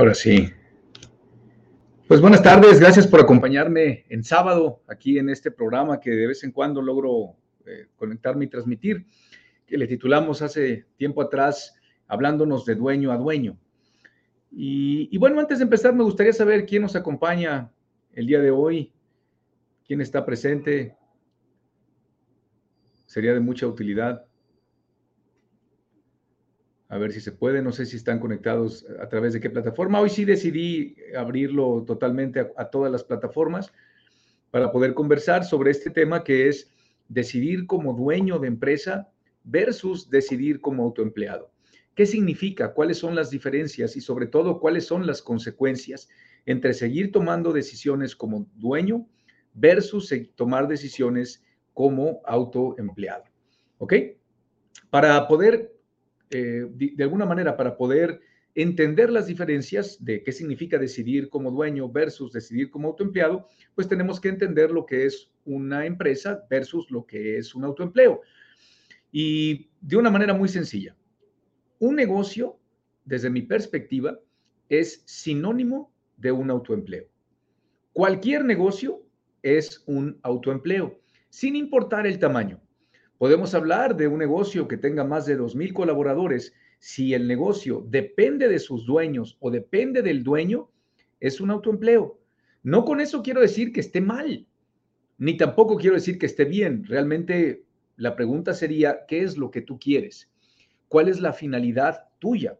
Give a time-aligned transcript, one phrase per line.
[0.00, 0.50] Ahora sí.
[2.08, 6.42] Pues buenas tardes, gracias por acompañarme en sábado aquí en este programa que de vez
[6.42, 9.04] en cuando logro eh, conectarme y transmitir,
[9.66, 11.74] que le titulamos hace tiempo atrás
[12.06, 13.58] hablándonos de dueño a dueño.
[14.50, 17.70] Y, y bueno, antes de empezar me gustaría saber quién nos acompaña
[18.14, 18.94] el día de hoy,
[19.86, 20.96] quién está presente.
[23.04, 24.24] Sería de mucha utilidad
[26.90, 27.62] a ver si se puede.
[27.62, 30.00] No sé si están conectados a través de qué plataforma.
[30.00, 33.72] Hoy sí decidí abrirlo totalmente a, todas las plataformas
[34.50, 36.68] para poder conversar sobre este tema que es
[37.08, 39.08] decidir como dueño de empresa
[39.44, 41.52] versus decidir como autoempleado.
[41.94, 42.74] ¿Qué significa?
[42.74, 43.96] ¿Cuáles son las diferencias?
[43.96, 46.08] Y sobre todo, ¿cuáles son las consecuencias
[46.44, 49.06] entre seguir tomando decisiones como dueño
[49.54, 53.24] versus tomar decisiones como autoempleado?
[53.78, 53.94] ¿Ok?
[54.90, 55.79] Para poder
[56.30, 58.20] eh, de, alguna manera, para poder
[58.54, 64.20] entender las diferencias de qué significa decidir como dueño versus decidir como autoempleado, pues tenemos
[64.20, 68.20] que entender lo que es una empresa versus lo que es un autoempleo.
[69.12, 70.96] Y de una manera muy sencilla,
[71.78, 72.58] un negocio,
[73.04, 74.18] desde mi perspectiva,
[74.68, 77.08] es sinónimo de un autoempleo.
[77.92, 79.02] Cualquier negocio
[79.42, 82.60] es un autoempleo, sin importar el tamaño.
[83.20, 86.54] Podemos hablar de un negocio que tenga más de 2.000 colaboradores.
[86.78, 90.70] Si el negocio depende de sus dueños o depende del dueño,
[91.20, 92.18] es un autoempleo.
[92.62, 94.46] No con eso quiero decir que esté mal,
[95.18, 96.82] ni tampoco quiero decir que esté bien.
[96.86, 97.62] Realmente
[97.98, 100.30] la pregunta sería, ¿qué es lo que tú quieres?
[100.88, 102.58] ¿Cuál es la finalidad tuya?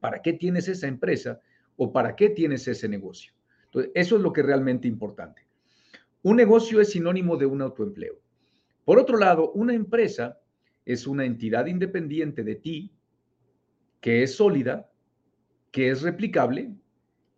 [0.00, 1.40] ¿Para qué tienes esa empresa
[1.76, 3.32] o para qué tienes ese negocio?
[3.66, 5.46] Entonces, eso es lo que es realmente importante.
[6.24, 8.23] Un negocio es sinónimo de un autoempleo.
[8.84, 10.38] Por otro lado, una empresa
[10.84, 12.92] es una entidad independiente de ti
[14.00, 14.90] que es sólida,
[15.70, 16.74] que es replicable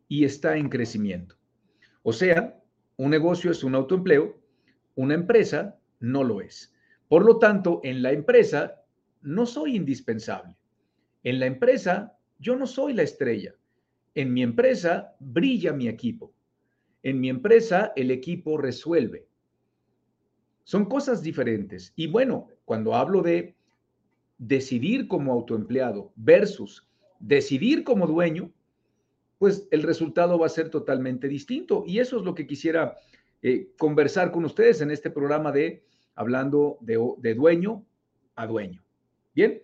[0.09, 1.37] y está en crecimiento.
[2.03, 2.61] O sea,
[2.97, 4.41] un negocio es un autoempleo,
[4.97, 6.75] una empresa no lo es.
[7.09, 8.83] Por lo tanto, en la empresa
[9.23, 10.57] no soy indispensable.
[11.23, 13.55] En la empresa yo no soy la estrella.
[14.15, 16.33] En mi empresa brilla mi equipo.
[17.03, 19.29] En mi empresa el equipo resuelve.
[20.67, 21.93] Son cosas diferentes.
[21.95, 23.55] Y bueno, cuando hablo de
[24.37, 26.89] decidir como autoempleado versus
[27.21, 28.51] decidir como dueño,
[29.39, 31.85] pues el resultado va a ser totalmente distinto.
[31.87, 32.97] Y eso es lo que quisiera
[33.43, 35.85] eh, conversar con ustedes en este programa de
[36.17, 37.87] hablando de, de dueño
[38.35, 38.83] a dueño.
[39.37, 39.63] Bien.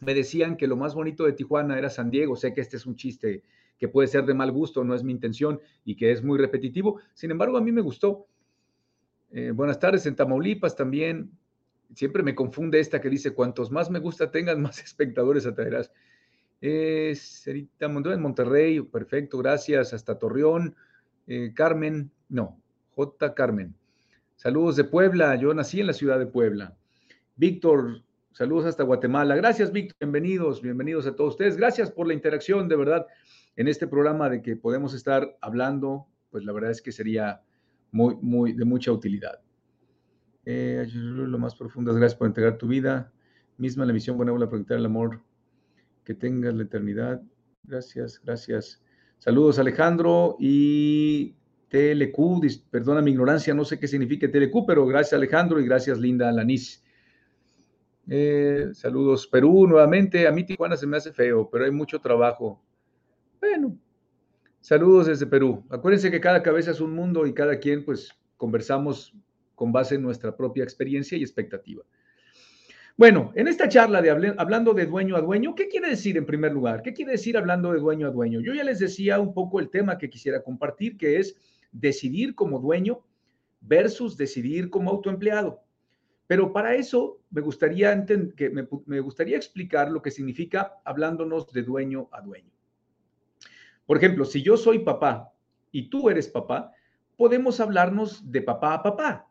[0.00, 2.36] me decían que lo más bonito de Tijuana era San Diego.
[2.36, 3.42] Sé que este es un chiste
[3.78, 7.00] que puede ser de mal gusto, no es mi intención y que es muy repetitivo.
[7.14, 8.26] Sin embargo, a mí me gustó.
[9.30, 11.30] Eh, buenas tardes, en Tamaulipas también.
[11.94, 15.92] Siempre me confunde esta que dice, cuantos más me gusta tengan, más espectadores atraerás.
[16.60, 19.92] Es Erita en Monterrey, perfecto, gracias.
[19.92, 20.74] Hasta Torreón.
[21.26, 22.60] Eh, Carmen, no,
[22.94, 23.34] J.
[23.34, 23.74] Carmen.
[24.36, 26.76] Saludos de Puebla, yo nací en la ciudad de Puebla.
[27.36, 28.02] Víctor
[28.36, 29.34] Saludos hasta Guatemala.
[29.34, 29.96] Gracias, Víctor.
[29.98, 31.56] Bienvenidos, bienvenidos a todos ustedes.
[31.56, 33.06] Gracias por la interacción, de verdad,
[33.56, 37.40] en este programa de que podemos estar hablando, pues la verdad es que sería
[37.92, 39.40] muy, muy, de mucha utilidad.
[40.44, 43.10] Eh, lo más profundo, gracias por entregar tu vida.
[43.56, 45.22] Misma la misión, buena la preguntar el amor
[46.04, 47.22] que tengas la eternidad.
[47.62, 48.82] Gracias, gracias.
[49.16, 51.34] Saludos, Alejandro y
[51.70, 52.68] TLQ.
[52.70, 56.82] Perdona mi ignorancia, no sé qué significa TLQ, pero gracias, Alejandro, y gracias, Linda Lanis.
[58.08, 60.26] Eh, saludos, Perú nuevamente.
[60.26, 62.62] A mí Tijuana se me hace feo, pero hay mucho trabajo.
[63.40, 63.76] Bueno,
[64.60, 65.64] saludos desde Perú.
[65.70, 69.14] Acuérdense que cada cabeza es un mundo y cada quien pues conversamos
[69.54, 71.82] con base en nuestra propia experiencia y expectativa.
[72.98, 76.52] Bueno, en esta charla de hablando de dueño a dueño, ¿qué quiere decir en primer
[76.52, 76.82] lugar?
[76.82, 78.40] ¿Qué quiere decir hablando de dueño a dueño?
[78.40, 81.36] Yo ya les decía un poco el tema que quisiera compartir, que es
[81.72, 83.04] decidir como dueño
[83.60, 85.65] versus decidir como autoempleado.
[86.26, 92.08] Pero para eso me gustaría, que me, gustaría explicar lo que significa hablándonos de dueño
[92.12, 92.50] a dueño.
[93.86, 95.32] Por ejemplo, si yo soy papá
[95.70, 96.72] y tú eres papá,
[97.16, 99.28] podemos hablarnos de papá a papá.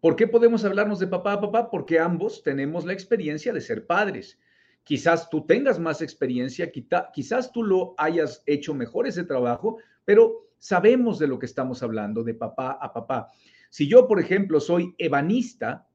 [0.00, 1.68] ¿Por qué podemos hablarnos de papá a papá?
[1.68, 4.38] Porque ambos tenemos la experiencia de ser padres.
[4.84, 6.70] Quizás tú tengas más experiencia,
[7.12, 12.22] quizás tú lo hayas hecho mejor ese trabajo, pero sabemos de lo que estamos hablando,
[12.22, 13.32] de papá a papá.
[13.76, 15.86] Si yo, por ejemplo, soy ebanista,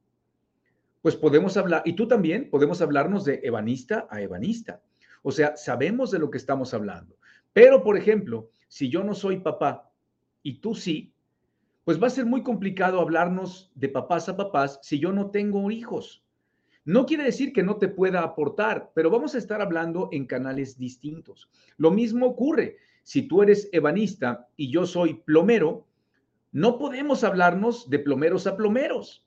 [1.02, 4.84] pues podemos hablar, y tú también, podemos hablarnos de ebanista a ebanista.
[5.24, 7.18] O sea, sabemos de lo que estamos hablando.
[7.54, 9.92] Pero, por ejemplo, si yo no soy papá
[10.44, 11.16] y tú sí,
[11.84, 15.72] pues va a ser muy complicado hablarnos de papás a papás si yo no tengo
[15.72, 16.24] hijos.
[16.86, 20.78] No quiere decir que no te pueda aportar, pero vamos a estar hablando en canales
[20.78, 21.50] distintos.
[21.78, 25.88] Lo mismo ocurre si tú eres ebanista y yo soy plomero,
[26.52, 29.26] no podemos hablarnos de plomeros a plomeros,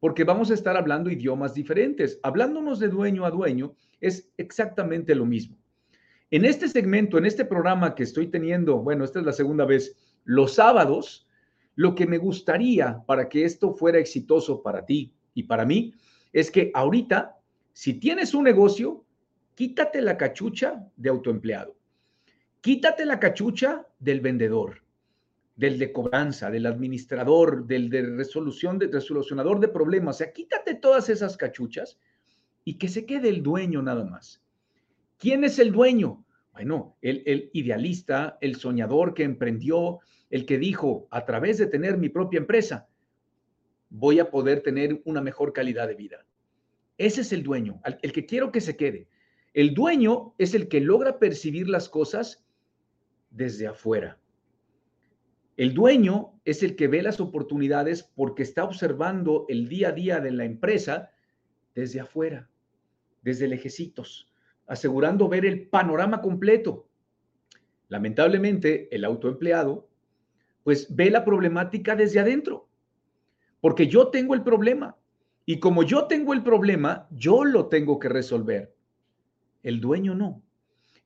[0.00, 2.18] porque vamos a estar hablando idiomas diferentes.
[2.22, 5.56] Hablándonos de dueño a dueño es exactamente lo mismo.
[6.30, 9.96] En este segmento, en este programa que estoy teniendo, bueno, esta es la segunda vez,
[10.24, 11.28] los sábados,
[11.76, 15.94] lo que me gustaría para que esto fuera exitoso para ti y para mí
[16.32, 17.38] es que ahorita,
[17.72, 19.04] si tienes un negocio,
[19.54, 21.76] quítate la cachucha de autoempleado.
[22.60, 24.85] Quítate la cachucha del vendedor
[25.56, 30.16] del de cobranza, del administrador, del de resolución, de resolucionador de problemas.
[30.16, 31.98] O sea, quítate todas esas cachuchas
[32.64, 34.42] y que se quede el dueño nada más.
[35.18, 36.24] ¿Quién es el dueño?
[36.52, 41.96] Bueno, el, el idealista, el soñador que emprendió, el que dijo, a través de tener
[41.96, 42.86] mi propia empresa,
[43.88, 46.26] voy a poder tener una mejor calidad de vida.
[46.98, 49.08] Ese es el dueño, el que quiero que se quede.
[49.54, 52.44] El dueño es el que logra percibir las cosas
[53.30, 54.18] desde afuera
[55.56, 60.20] el dueño es el que ve las oportunidades porque está observando el día a día
[60.20, 61.10] de la empresa
[61.74, 62.50] desde afuera,
[63.22, 64.30] desde lejecitos,
[64.66, 66.88] asegurando ver el panorama completo.
[67.88, 69.88] Lamentablemente, el autoempleado,
[70.62, 72.68] pues ve la problemática desde adentro,
[73.60, 74.96] porque yo tengo el problema.
[75.46, 78.74] Y como yo tengo el problema, yo lo tengo que resolver.
[79.62, 80.42] El dueño no.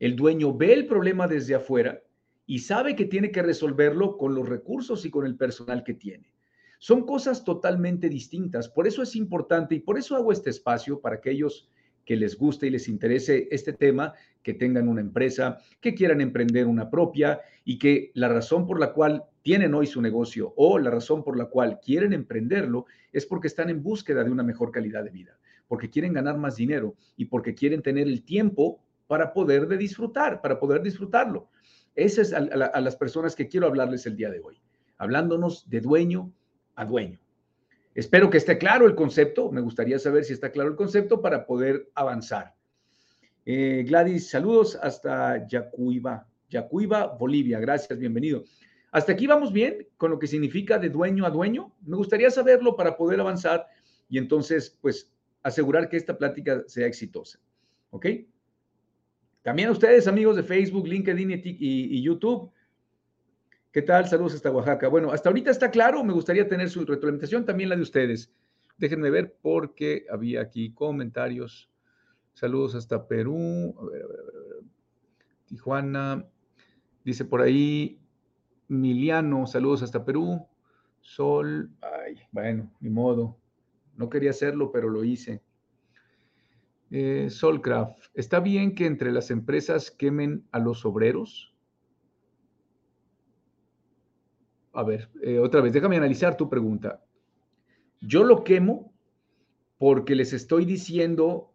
[0.01, 2.03] El dueño ve el problema desde afuera
[2.51, 6.33] y sabe que tiene que resolverlo con los recursos y con el personal que tiene.
[6.81, 8.69] Son cosas totalmente distintas.
[8.69, 11.71] Por eso es importante y por eso hago este espacio para aquellos
[12.05, 16.67] que les guste y les interese este tema, que tengan una empresa, que quieran emprender
[16.67, 20.91] una propia y que la razón por la cual tienen hoy su negocio o la
[20.91, 25.05] razón por la cual quieren emprenderlo es porque están en búsqueda de una mejor calidad
[25.05, 25.39] de vida,
[25.69, 30.41] porque quieren ganar más dinero y porque quieren tener el tiempo para poder de disfrutar,
[30.41, 31.49] para poder disfrutarlo.
[32.01, 34.59] Esas es a, las personas que quiero hablarles el día de hoy,
[34.97, 36.33] hablándonos de dueño
[36.75, 37.21] a dueño.
[37.95, 39.53] Espero que esté claro el concepto.
[39.53, 42.55] Me gustaría saber si está claro el concepto para poder avanzar.
[43.45, 47.61] Eh, Gladys, saludos hasta Yacuiba, Yacuiba, Bolivia.
[47.61, 48.45] Gracias, bienvenido.
[48.93, 51.75] Hasta aquí vamos bien con lo que significa de dueño a dueño.
[51.83, 53.67] Me gustaría saberlo para poder avanzar
[54.09, 57.39] y entonces, pues, asegurar que esta plática sea exitosa.
[57.91, 58.07] ¿Ok?
[59.43, 62.53] También ustedes, amigos de Facebook, LinkedIn y, YouTube.
[63.73, 64.07] ¿Qué tal?
[64.07, 64.89] Saludos hasta Oaxaca.
[64.89, 66.05] Bueno, hasta ahorita está claro.
[66.05, 68.33] Me gustaría tener su retroalimentación, también la de ustedes.
[68.77, 71.71] Déjenme ver porque había aquí comentarios.
[72.35, 73.75] Saludos hasta Perú.
[73.79, 74.65] A ver, a ver, a ver.
[75.47, 76.27] Tijuana.
[77.05, 78.01] Dice por ahí
[78.69, 79.47] Miliano.
[79.47, 80.47] Saludos hasta Perú.
[81.01, 81.71] Sol.
[81.81, 83.39] Ay, bueno, ni modo.
[83.97, 85.43] No quería hacerlo, pero lo hice.
[86.91, 91.55] Eh, Solcraft, ¿está bien que entre las empresas quemen a los obreros?
[94.73, 97.01] A ver, eh, otra vez, déjame analizar tu pregunta.
[98.01, 98.93] Yo lo quemo
[99.79, 101.53] porque les estoy diciendo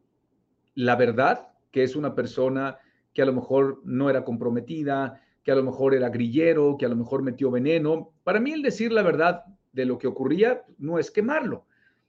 [0.73, 2.77] la verdad, que es una persona
[3.13, 6.89] que a lo mejor no era comprometida, que a lo mejor era grillero, que a
[6.89, 8.13] lo mejor metió veneno.
[8.23, 11.65] Para mí el decir la verdad de lo que ocurría no es quemarlo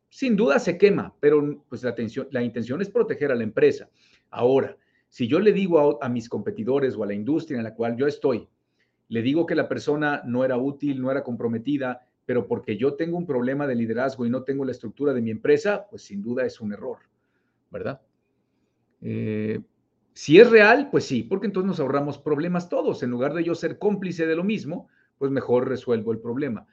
[0.08, 1.94] sin duda se quema, pero pues la,
[2.30, 3.88] la intención es proteger a la empresa.
[4.30, 4.76] Ahora,
[5.08, 8.06] si yo le digo a, mis competidores o a la industria en la cual yo
[8.06, 8.48] estoy,
[9.08, 13.16] le digo que la persona no era útil, no era comprometida, pero porque yo tengo
[13.16, 16.44] un problema de liderazgo y no tengo la estructura de mi empresa, pues sin duda
[16.44, 16.98] es un error,
[17.70, 18.00] ¿verdad?
[19.00, 19.60] Eh,
[20.12, 23.02] si es real, pues sí, porque entonces nos ahorramos problemas todos.
[23.02, 26.66] En lugar de yo ser cómplice de lo mismo, pues mejor resuelvo el problema.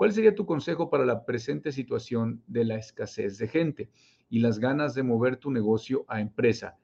[0.00, 3.90] ¿Cuál sería tu consejo para la presente situación de la escasez de gente
[4.30, 6.78] y las ganas de mover tu negocio a empresa?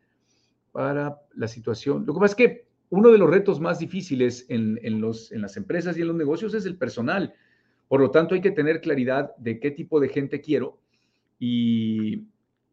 [0.71, 5.01] Para la situación, lo que pasa es que uno de los retos más difíciles en,
[5.01, 7.33] las empresas y en los negocios es el personal.
[7.89, 10.79] Por lo tanto, hay que tener claridad de qué tipo de gente quiero
[11.39, 12.27] y,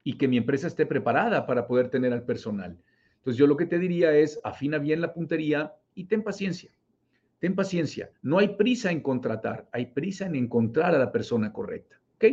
[0.03, 2.77] y que mi empresa esté preparada para poder tener al personal.
[3.19, 6.69] Entonces, yo lo que te diría es, afina bien la puntería y ten paciencia
[7.43, 8.09] ten paciencia.
[8.21, 11.99] No hay prisa en contratar, hay prisa en encontrar a la persona correcta.
[12.15, 12.23] ¿Ok?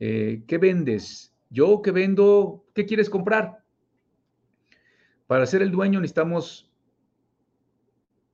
[0.00, 1.36] Eh, ¿Qué vendes?
[1.50, 3.62] Yo que vendo, ¿qué quieres comprar?
[5.28, 6.68] Para ser el dueño necesitamos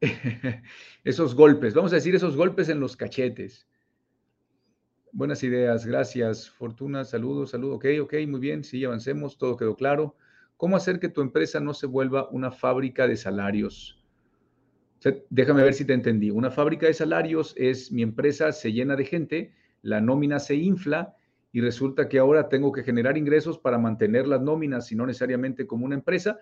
[1.05, 3.69] esos golpes, vamos a decir esos golpes en los cachetes.
[5.13, 6.49] Buenas ideas, gracias.
[6.49, 7.77] Fortuna, saludos, saludos.
[7.77, 10.17] Ok, ok, muy bien, sí, avancemos, todo quedó claro.
[10.57, 13.98] ¿Cómo hacer que tu empresa no se vuelva una fábrica de salarios?
[15.31, 16.31] Déjame ver si te entendí.
[16.31, 19.53] Una fábrica de salarios es mi empresa se llena de gente,
[19.83, 21.15] la nómina se infla
[21.53, 25.67] y resulta que ahora tengo que generar ingresos para mantener las nóminas y no necesariamente
[25.67, 26.39] como una empresa.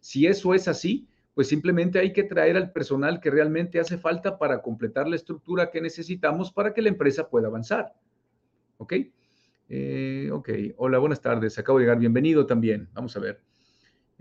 [0.00, 4.38] Si eso es así, pues simplemente hay que traer al personal que realmente hace falta
[4.38, 7.94] para completar la estructura que necesitamos para que la empresa pueda avanzar.
[8.76, 8.94] ¿Ok?
[9.68, 10.50] Eh, ok.
[10.76, 11.58] Hola, buenas tardes.
[11.58, 11.98] Acabo de llegar.
[11.98, 12.88] Bienvenido también.
[12.92, 13.49] Vamos a ver.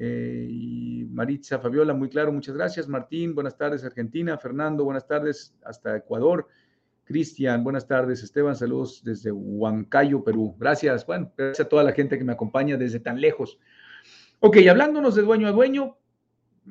[0.01, 2.87] Eh, Maritza Fabiola, muy claro, muchas gracias.
[2.87, 4.37] Martín, buenas tardes, Argentina.
[4.37, 6.47] Fernando, buenas tardes, hasta Ecuador.
[7.03, 8.23] Cristian, buenas tardes.
[8.23, 10.55] Esteban, saludos desde Huancayo, Perú.
[10.57, 13.59] Gracias, bueno, gracias a toda la gente que me acompaña desde tan lejos.
[14.39, 15.97] Ok, hablándonos de dueño a dueño,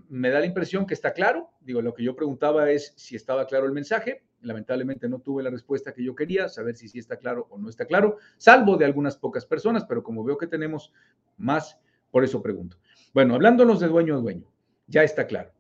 [0.09, 1.51] me da la impresión que está claro.
[1.61, 4.25] Digo, lo que yo preguntaba es si estaba claro el mensaje.
[4.41, 7.69] Lamentablemente no tuve la respuesta que yo quería, saber si sí está claro o no
[7.69, 10.95] está claro, salvo de algunas pocas personas, pero como veo que tenemos
[11.37, 11.79] más,
[12.11, 12.79] por eso pregunto.
[13.15, 14.51] Bueno, hablándonos de dueño a dueño,
[14.87, 15.51] ya está claro.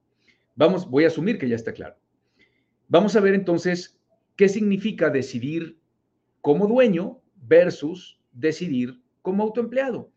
[0.55, 1.97] Vamos, voy a asumir que ya está claro.
[2.89, 3.99] Vamos a ver entonces
[4.37, 5.79] qué significa decidir
[6.41, 10.11] como dueño versus decidir como autoempleado.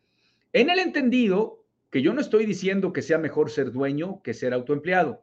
[0.53, 4.53] En el entendido que yo no estoy diciendo que sea mejor ser dueño que ser
[4.53, 5.21] autoempleado.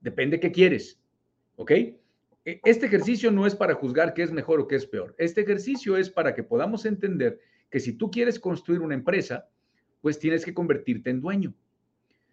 [0.00, 1.00] Depende qué quieres.
[1.56, 1.70] ¿Ok?
[1.72, 5.14] E, este ejercicio no es para juzgar qué es mejor o qué es peor.
[5.18, 7.40] Este ejercicio es para que podamos entender
[7.70, 9.48] que si tú quieres construir una empresa,
[10.00, 11.54] pues tienes que convertirte en dueño.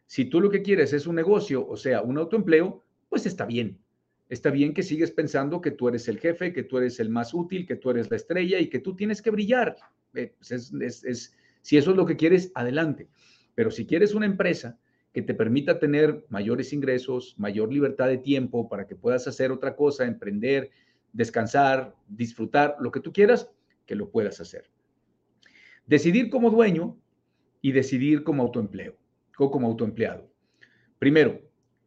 [0.05, 3.79] Si tú lo que quieres es un negocio, o sea, un autoempleo, pues está bien.
[4.29, 7.33] Está bien que sigues pensando que tú eres el jefe, que tú eres el más
[7.33, 9.75] útil, que tú eres la estrella y que tú tienes que brillar.
[10.13, 11.31] Eh, pues
[11.61, 13.07] si eso es lo que quieres, adelante.
[13.55, 14.79] Pero si quieres una empresa
[15.13, 19.75] que te permita tener mayores ingresos, mayor libertad de tiempo para que puedas hacer otra
[19.75, 20.71] cosa, emprender,
[21.13, 23.49] descansar, disfrutar, lo que tú quieras,
[23.85, 24.69] que lo puedas hacer.
[25.85, 26.97] Decidir como dueño
[27.65, 28.95] y decidir como autoempleo
[29.39, 30.29] o como autoempleado.
[30.99, 31.41] Primero,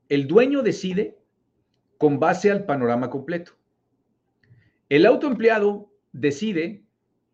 [0.08, 1.16] el dueño decide
[1.98, 3.52] con base al panorama completo.
[4.88, 6.82] El autoempleado decide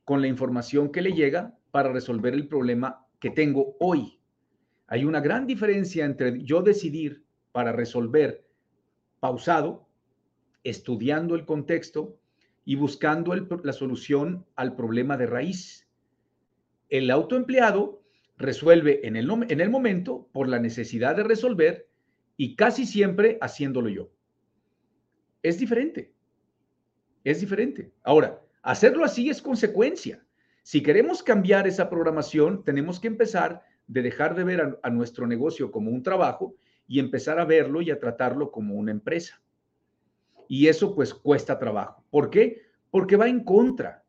[0.04, 4.20] con la información que le llega para resolver el problema que tengo hoy.
[4.88, 8.46] Hay una gran diferencia entre yo decidir para resolver
[9.20, 9.88] pausado,
[10.64, 12.18] estudiando el contexto
[12.66, 15.88] y buscando la solución al problema de raíz.
[16.90, 18.03] El autoempleado
[18.36, 21.88] resuelve en el, en el momento por la necesidad de resolver
[22.36, 24.10] y casi siempre haciéndolo yo.
[25.42, 26.12] Es diferente.
[27.22, 27.92] Es diferente.
[28.02, 30.24] Ahora, hacerlo así es consecuencia.
[30.62, 35.26] Si queremos cambiar esa programación, tenemos que empezar de dejar de ver a, a nuestro
[35.26, 36.56] negocio como un trabajo
[36.87, 39.40] y empezar a verlo y a tratarlo como una empresa.
[40.48, 42.04] Y eso pues cuesta trabajo.
[42.11, 42.62] ¿Por qué?
[42.90, 44.03] Porque va en contra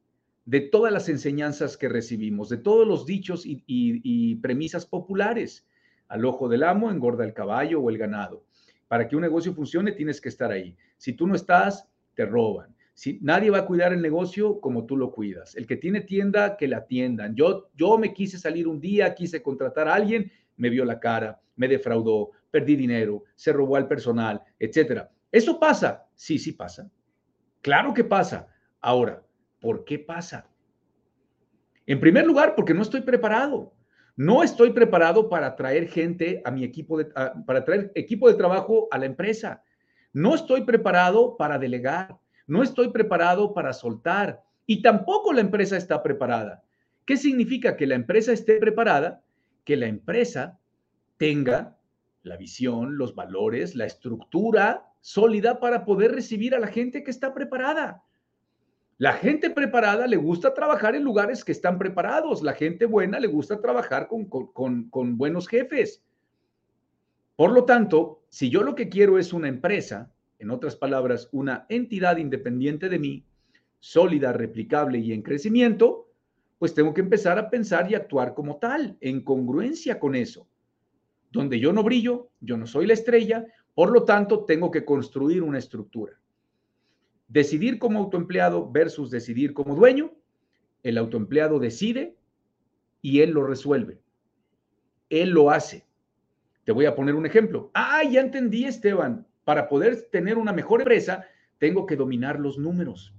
[0.45, 5.67] de todas las enseñanzas que recibimos, de todos los dichos y, premisas populares.
[6.07, 8.45] Al ojo del amo engorda el caballo o el ganado.
[8.87, 10.77] Para que un negocio funcione tienes que estar ahí.
[10.97, 12.75] Si tú no estás, te roban.
[12.93, 15.55] Si, nadie va a cuidar el negocio como tú lo cuidas.
[15.55, 17.35] El que tiene tienda, que la atiendan.
[17.35, 21.41] Yo, yo me quise salir un día, quise contratar a alguien, me vio la cara,
[21.55, 25.09] me defraudó, perdí dinero, se robó al personal, etcétera.
[25.31, 26.05] ¿Eso pasa?
[26.13, 26.89] Sí, sí pasa.
[27.61, 28.47] Claro que pasa.
[28.79, 29.24] Ahora,
[29.59, 30.49] ¿Por qué pasa?
[31.85, 33.73] En primer lugar, porque no estoy preparado.
[34.15, 36.99] No estoy preparado para traer gente a mi equipo,
[37.45, 39.63] para traer equipo de trabajo a la empresa.
[40.13, 42.17] No estoy preparado para delegar.
[42.47, 44.43] No estoy preparado para soltar.
[44.65, 46.63] Y tampoco la empresa está preparada.
[47.05, 49.21] ¿Qué significa que la empresa esté preparada?
[49.63, 50.59] Que la empresa
[51.17, 51.77] tenga
[52.23, 57.33] la visión, los valores, la estructura sólida para poder recibir a la gente que está
[57.33, 58.03] preparada.
[58.97, 62.41] La gente preparada le gusta trabajar en lugares que están preparados.
[62.41, 66.01] La gente buena le gusta trabajar con, buenos jefes.
[67.35, 71.65] Por lo tanto, si yo lo que quiero es una empresa, en otras palabras, una
[71.67, 73.25] entidad independiente de mí,
[73.79, 76.09] sólida, replicable y en crecimiento,
[76.57, 80.47] pues tengo que empezar a pensar y actuar como tal, en congruencia con eso.
[81.31, 85.43] Donde yo no brillo, yo no soy la estrella, por lo tanto tengo que construir
[85.43, 86.13] una estructura.
[87.27, 90.13] Decidir como autoempleado versus decidir como dueño,
[90.83, 92.15] el autoempleado decide
[93.01, 93.99] y él lo resuelve.
[95.09, 95.85] Él lo hace.
[96.63, 97.71] Te voy a poner un ejemplo.
[97.73, 99.27] Ah, ya entendí, Esteban.
[99.43, 101.25] Para poder tener una mejor empresa,
[101.59, 103.13] tengo que dominar los números.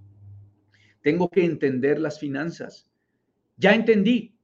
[1.02, 2.90] Tengo que entender las finanzas.
[3.56, 4.36] Ya entendí.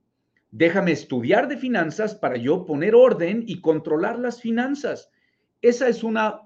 [0.52, 5.10] Déjame estudiar de finanzas para yo poner orden y controlar las finanzas.
[5.60, 6.40] Esa es una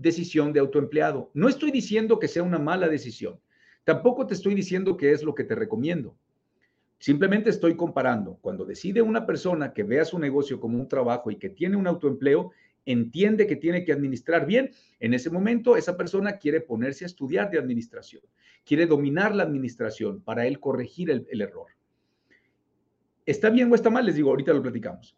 [0.00, 1.30] decisión de autoempleado.
[1.34, 3.38] No estoy diciendo que sea una mala decisión.
[3.84, 6.16] Tampoco te estoy diciendo que es lo que te recomiendo.
[6.98, 8.38] Simplemente estoy comparando.
[8.40, 11.86] Cuando decide una persona que vea su negocio como un trabajo y que tiene un
[11.86, 12.52] autoempleo,
[12.86, 14.70] entiende que tiene que administrar bien.
[15.00, 18.22] En ese momento, esa persona quiere ponerse a estudiar de administración,
[18.64, 21.68] quiere dominar la administración para él corregir el, el error.
[23.26, 24.06] ¿Está bien o está mal?
[24.06, 25.16] Les digo, ahorita lo platicamos.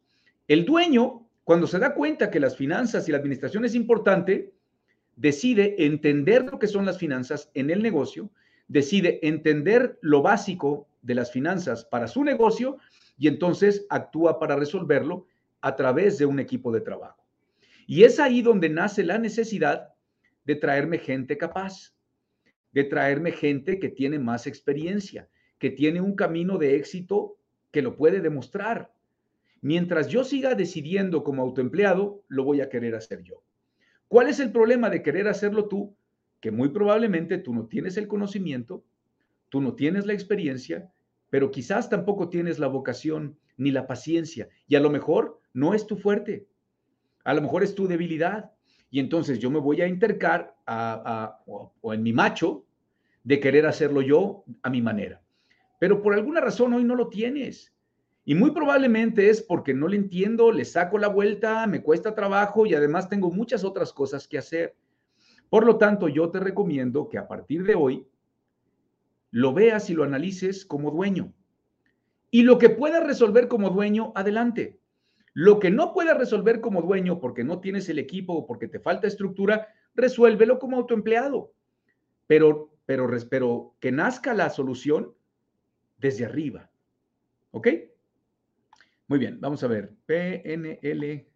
[0.49, 4.53] El dueño, cuando se da cuenta que las finanzas y la administración es importante,
[5.17, 8.31] decide entender lo que son las finanzas en el negocio,
[8.69, 12.79] decide entender lo básico de las finanzas para su negocio
[13.19, 15.27] y entonces actúa para resolverlo
[15.61, 17.25] a través de un equipo de trabajo.
[17.87, 19.89] Y es ahí donde nace la necesidad
[20.45, 21.95] de traerme gente capaz,
[22.73, 27.37] de traerme gente que tiene más experiencia, que tiene un camino de éxito
[27.71, 28.93] que lo puede demostrar.
[29.61, 33.43] Mientras yo siga decidiendo como autoempleado, lo voy a querer hacer yo.
[34.13, 35.97] ¿Cuál es el problema de querer hacerlo tú?
[36.39, 38.85] Que muy probablemente tú no tienes el conocimiento,
[39.49, 40.93] tú no tienes la experiencia,
[41.31, 45.87] pero quizás tampoco tienes la vocación ni la paciencia y a lo mejor no es
[45.87, 46.47] tu fuerte,
[47.25, 48.53] a lo mejor es tu debilidad.
[48.91, 50.57] Y entonces yo me voy a intercar
[51.47, 52.67] o, en mi macho
[53.25, 55.23] de querer hacerlo yo a mi manera.
[55.79, 57.72] Pero por alguna razón hoy no lo tienes.
[58.25, 62.67] Y muy probablemente es porque no le entiendo, le saco la vuelta, me cuesta trabajo
[62.67, 64.77] y además tengo muchas otras cosas que hacer.
[65.49, 68.07] Por lo tanto, yo te recomiendo que a partir de hoy
[69.33, 71.33] lo veas y lo analices como dueño.
[72.31, 74.79] Y lo que puedas resolver como dueño, adelante.
[75.35, 78.79] Lo que no puedas resolver como dueño porque no tienes el equipo o porque te
[78.79, 81.53] falta estructura, resuélvelo como autoempleado.
[82.27, 85.13] Pero, pero, pero que nazca la solución
[85.99, 86.71] desde arriba.
[87.51, 87.69] ¿Ok?
[89.09, 89.95] Muy bien, vamos a ver.
[90.07, 91.27] PNL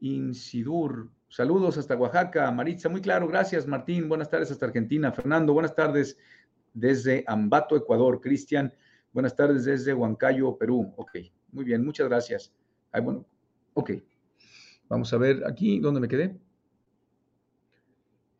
[0.00, 1.10] Insidur.
[1.28, 2.50] Saludos hasta Oaxaca.
[2.50, 3.28] Maritza, muy claro.
[3.28, 4.08] Gracias, Martín.
[4.08, 5.12] Buenas tardes hasta Argentina.
[5.12, 6.16] Fernando, buenas tardes
[6.72, 8.20] desde Ambato, Ecuador.
[8.20, 8.72] Cristian,
[9.12, 10.92] buenas tardes desde Huancayo, Perú.
[10.96, 11.18] Ok,
[11.52, 12.52] muy bien, muchas gracias.
[12.92, 13.26] bueno,
[13.74, 13.90] ok.
[14.88, 16.38] Vamos a ver aquí, ¿dónde me quedé?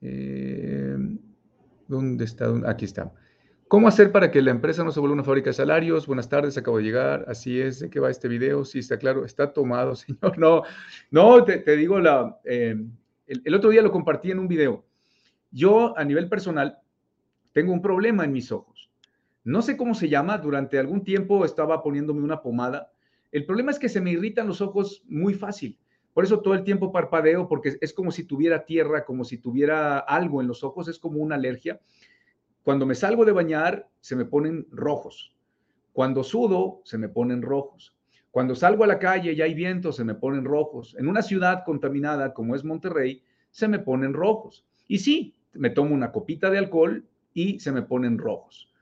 [0.01, 0.97] Eh,
[1.87, 2.47] ¿Dónde está?
[2.67, 3.13] Aquí está.
[3.69, 6.07] ¿Cómo hacer para que la empresa no se vuelva una fábrica de salarios?
[6.07, 7.27] Buenas tardes, acabo de llegar.
[7.29, 8.65] Así es, ¿de qué va este video?
[8.65, 10.39] Sí, está claro, está tomado, señor.
[10.39, 10.63] No,
[11.11, 12.83] no, te, digo, la, eh,
[13.27, 14.87] el, otro día lo compartí en un video.
[15.51, 16.79] Yo, a nivel personal,
[17.53, 18.91] tengo un problema en mis ojos.
[19.45, 22.91] No sé cómo se llama, durante algún tiempo estaba poniéndome una pomada.
[23.33, 25.79] El problema es que se me irritan los ojos muy fácil.
[26.15, 29.99] Por eso todo el tiempo parpadeo, porque es como si tuviera tierra, como si tuviera
[29.99, 31.81] algo en los ojos, es como una alergia.
[32.63, 35.35] Cuando me salgo de bañar, se me ponen rojos.
[35.93, 37.95] Cuando sudo, se me ponen rojos.
[38.31, 40.95] Cuando salgo a la calle y hay viento, se me ponen rojos.
[40.99, 44.65] En una ciudad contaminada como es Monterrey, se me ponen rojos.
[44.87, 48.73] Y sí, me tomo una copita de alcohol y se me ponen rojos.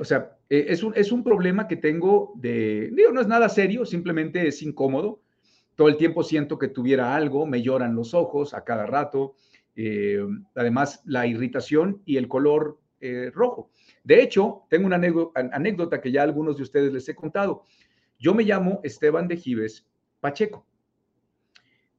[0.00, 3.84] o sea, e, es un, es un problema que tengo de, no es nada serio,
[3.84, 5.20] simplemente es incómodo.
[5.74, 9.34] Todo el tiempo siento que tuviera algo, me lloran los ojos a cada rato.
[9.76, 13.70] Eh, además, la irritación y el color eh, rojo.
[14.02, 17.62] De hecho, tengo una anécdota que ya algunos de ustedes les he contado.
[18.18, 19.86] Yo me llamo Esteban de Gives
[20.20, 20.66] Pacheco.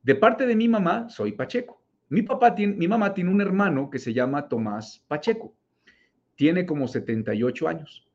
[0.01, 1.81] De parte de mi mamá, soy Pacheco.
[2.09, 5.55] Mi papá tiene, mi mamá tiene un hermano que se llama Tomás Pacheco
[6.35, 8.05] tiene como 78 años.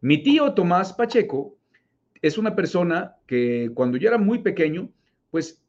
[0.00, 1.56] Mi tío Tomás Pacheco
[2.22, 4.90] es una persona que cuando yo era muy pequeño,
[5.30, 5.62] pues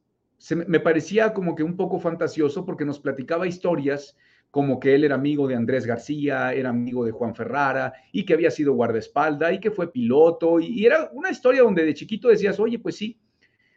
[0.67, 4.15] me parecía como que un poco fantasioso porque nos platicaba historias
[4.51, 8.33] como que él era amigo de Andrés García, era amigo de Juan Ferrara y que
[8.33, 12.59] había sido guardaespalda y que fue piloto y, era una historia donde de chiquito decías,
[12.59, 13.19] oye, pues sí,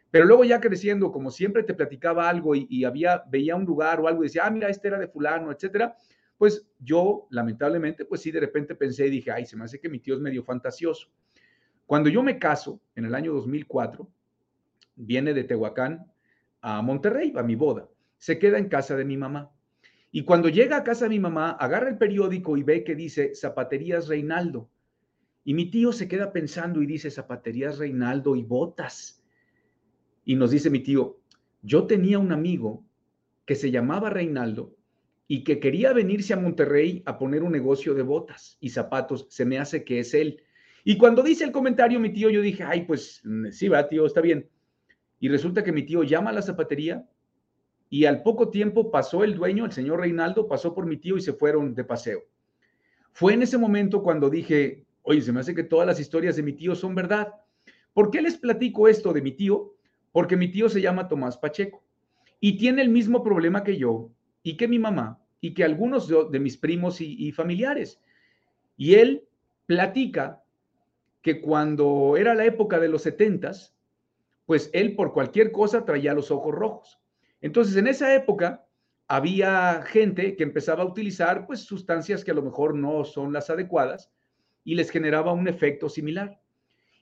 [0.09, 4.07] pero luego ya creciendo, como siempre te platicaba algo y, había, veía un lugar o
[4.07, 5.95] algo y decía, ah, mira, este era de fulano, etcétera,
[6.37, 9.89] pues yo lamentablemente, pues sí, de repente pensé y dije, ay, se me hace que
[9.89, 11.09] mi tío es medio fantasioso.
[11.85, 14.09] Cuando yo me caso en el año 2004,
[14.95, 16.11] viene de Tehuacán
[16.61, 17.87] a Monterrey, a mi boda.
[18.17, 19.51] Se queda en casa de mi mamá.
[20.11, 24.07] Y cuando llega a casa mi mamá, agarra el periódico y ve que dice Zapaterías
[24.07, 24.69] Reinaldo.
[25.45, 29.23] Y mi tío se queda pensando y dice Zapaterías Reinaldo y botas.
[30.25, 31.17] Y nos dice mi tío,
[31.61, 32.83] yo tenía un amigo
[33.45, 34.75] que se llamaba Reinaldo
[35.27, 39.27] y que quería venirse a Monterrey a poner un negocio de botas y zapatos.
[39.29, 40.43] Se me hace que es él.
[40.83, 44.19] Y cuando dice el comentario mi tío, yo dije, ay, pues sí, va, tío, está
[44.19, 44.49] bien.
[45.21, 47.07] Y resulta que mi tío llama a la zapatería
[47.91, 51.21] y al poco tiempo pasó el dueño, el señor Reinaldo, pasó por mi tío y
[51.21, 52.23] se fueron de paseo.
[53.11, 56.41] Fue en ese momento cuando dije, oye, se me hace que todas las historias de
[56.41, 57.33] mi tío son verdad.
[57.93, 59.73] ¿Por qué les platico esto de mi tío?
[60.13, 61.83] Porque mi tío se llama Tomás Pacheco
[62.39, 64.09] y tiene el mismo problema que yo
[64.41, 67.99] y que mi mamá y que algunos de, mis primos y, y familiares.
[68.77, 69.27] Y él
[69.65, 70.41] platica
[71.21, 73.75] que cuando era la época de los setentas,
[74.45, 77.00] pues él por cualquier cosa traía los ojos rojos.
[77.41, 78.65] Entonces, en esa época
[79.07, 83.49] había gente que empezaba a utilizar pues sustancias que a lo mejor no son las
[83.49, 84.11] adecuadas
[84.63, 86.39] y les generaba un efecto similar.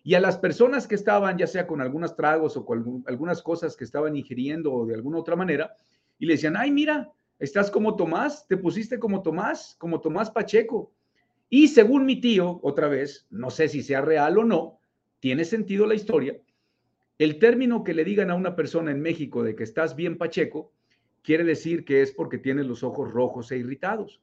[0.04, 3.76] Y a las personas que estaban, ya sea con algunos tragos o con algunas cosas
[3.76, 5.76] que estaban ingiriendo o de alguna otra manera,
[6.18, 10.92] y le decían, ay, mira, estás como Tomás, te pusiste como Tomás, como Tomás Pacheco.
[11.50, 14.80] Y según mi tío, otra vez, no sé si sea real o no,
[15.20, 16.38] tiene sentido la historia,
[17.20, 20.74] el término que le digan a una persona en México de que estás bien pacheco,
[21.22, 24.22] quiere decir que es porque tiene los ojos rojos e irritados.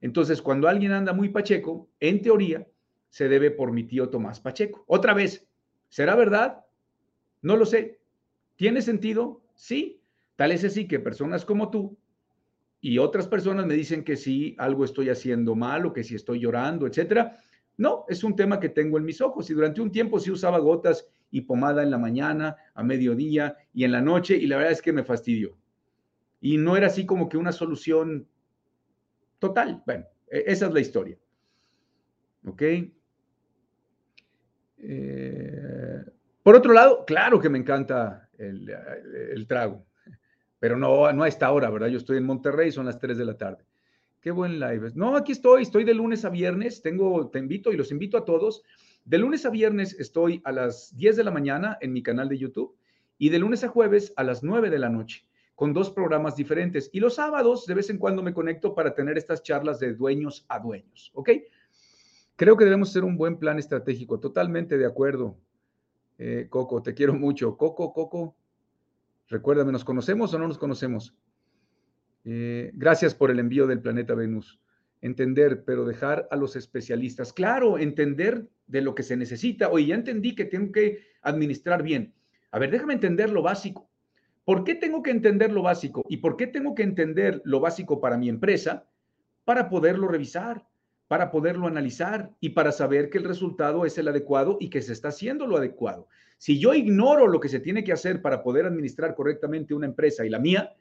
[0.00, 2.68] Entonces, cuando alguien anda muy pacheco, en teoría,
[3.08, 4.84] se debe por mi tío Tomás Pacheco.
[4.88, 5.48] Otra vez,
[5.88, 6.64] ¿será verdad?
[7.40, 8.00] No lo sé.
[8.56, 9.40] ¿Tiene sentido?
[9.54, 10.02] Sí.
[10.36, 11.96] Tal es así que personas como tú
[12.80, 16.40] y otras personas me dicen que sí, algo estoy haciendo mal o que si estoy
[16.40, 17.40] llorando, etcétera.
[17.78, 20.58] No, es un tema que tengo en mis ojos y durante un tiempo sí usaba
[20.58, 24.70] gotas y pomada en la mañana, a mediodía y en la noche, y la verdad
[24.70, 25.58] es que me fastidió.
[26.40, 28.28] Y no era así como que una solución
[29.40, 29.82] total.
[29.84, 31.18] Bueno, e-, esa es la historia.
[32.46, 32.62] ¿Ok?
[34.78, 36.04] Eh,
[36.44, 38.72] por otro lado, claro que me encanta el,
[39.32, 39.84] el, trago,
[40.60, 41.88] pero no, no a esta hora, ¿verdad?
[41.88, 43.64] Yo estoy en Monterrey, son las 3 de la tarde.
[44.20, 44.92] Qué buen live.
[44.94, 48.24] No, aquí estoy, estoy de lunes a viernes, tengo, te invito y los invito a
[48.24, 48.62] todos
[49.04, 52.38] de lunes a viernes estoy a las 10 de la mañana en mi canal de
[52.38, 52.76] YouTube
[53.18, 56.90] y de lunes a jueves a las 9 de la noche con dos programas diferentes.
[56.92, 60.44] Y los sábados de vez en cuando me conecto para tener estas charlas de dueños
[60.48, 61.30] a dueños, ¿ok?
[62.36, 65.36] Creo que debemos hacer un buen plan estratégico, totalmente de acuerdo.
[66.18, 67.56] Eh, Coco, te quiero mucho.
[67.56, 68.36] Coco, Coco,
[69.28, 71.14] recuérdame, ¿nos conocemos o no nos conocemos?
[72.24, 74.58] Eh, gracias por el envío del planeta Venus
[75.04, 77.32] entender, pero dejar a los especialistas.
[77.32, 79.68] Claro, entender de lo que se necesita.
[79.68, 82.14] Oye, ya entendí que tengo que administrar bien.
[82.50, 83.90] A ver, déjame entender lo básico.
[84.46, 86.04] ¿Por qué tengo que entender lo básico?
[86.08, 88.86] ¿Y por qué tengo que entender lo básico para mi empresa?
[89.44, 90.66] Para poderlo revisar,
[91.06, 94.94] para poderlo analizar y para saber que el resultado es el adecuado y que se
[94.94, 96.08] está haciendo lo adecuado.
[96.38, 100.24] Si yo ignoro lo que se tiene que hacer para poder administrar correctamente una empresa
[100.24, 100.74] y la mía,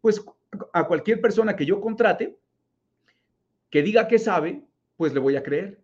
[0.00, 0.24] pues
[0.72, 2.38] a cualquier persona que yo contrate,
[3.70, 4.64] que diga que sabe,
[4.96, 5.82] pues le voy a creer.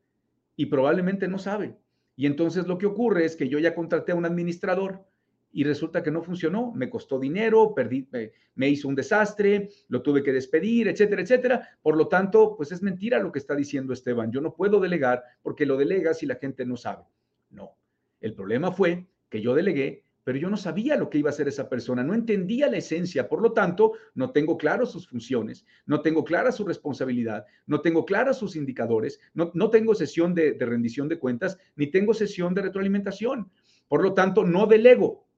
[0.57, 1.77] Y probablemente no sabe.
[2.17, 5.05] Y entonces lo que ocurre es que yo ya contraté a un administrador
[5.53, 8.09] y resulta que no funcionó, me costó dinero, perdí,
[8.57, 11.69] me, hizo un desastre, lo tuve que despedir, etcétera, etcétera.
[11.81, 14.33] Por lo tanto, pues es mentira lo que está diciendo Esteban.
[14.33, 17.05] Yo no puedo delegar porque lo delegas y la gente no sabe.
[17.51, 17.77] No.
[18.21, 21.49] El problema fue que yo delegué pero yo no sabía lo que iba a hacer
[21.49, 26.01] esa persona, no entendía la esencia, por lo tanto, no tengo claro sus funciones, no
[26.01, 31.09] tengo clara su responsabilidad, no tengo claras sus indicadores, no, no tengo sesión de, rendición
[31.09, 33.51] de cuentas, ni tengo sesión de retroalimentación.
[33.87, 35.29] Por lo tanto, no delego,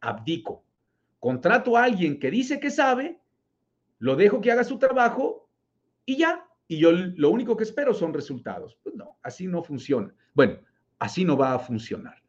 [0.00, 0.62] abdico.
[1.18, 3.18] Contrato a alguien que dice que sabe,
[3.98, 5.48] lo dejo que haga su trabajo
[6.04, 6.44] y ya.
[6.68, 8.78] Y yo lo único que espero son resultados.
[8.82, 10.14] Pues no, así no funciona.
[10.34, 10.58] Bueno,
[10.98, 12.22] así no va a funcionar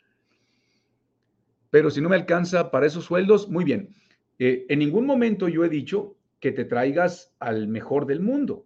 [1.69, 3.95] pero si no me alcanza para esos sueldos, muy bien.
[4.37, 8.65] Eh, en ningún momento yo he dicho que te traigas al mejor del mundo.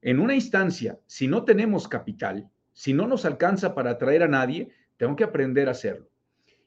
[0.00, 4.68] En una instancia, si no tenemos capital, si no nos alcanza para atraer a nadie,
[4.96, 6.08] tengo que aprender a hacerlo.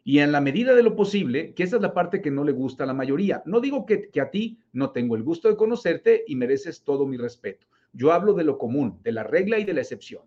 [0.03, 2.53] Y en la medida de lo posible, que esa es la parte que no le
[2.53, 3.43] gusta a la mayoría.
[3.45, 7.05] No digo que, que a ti no tengo el gusto de conocerte y mereces todo
[7.05, 7.67] mi respeto.
[7.91, 10.23] Yo hablo de lo común, de la regla y de la excepción.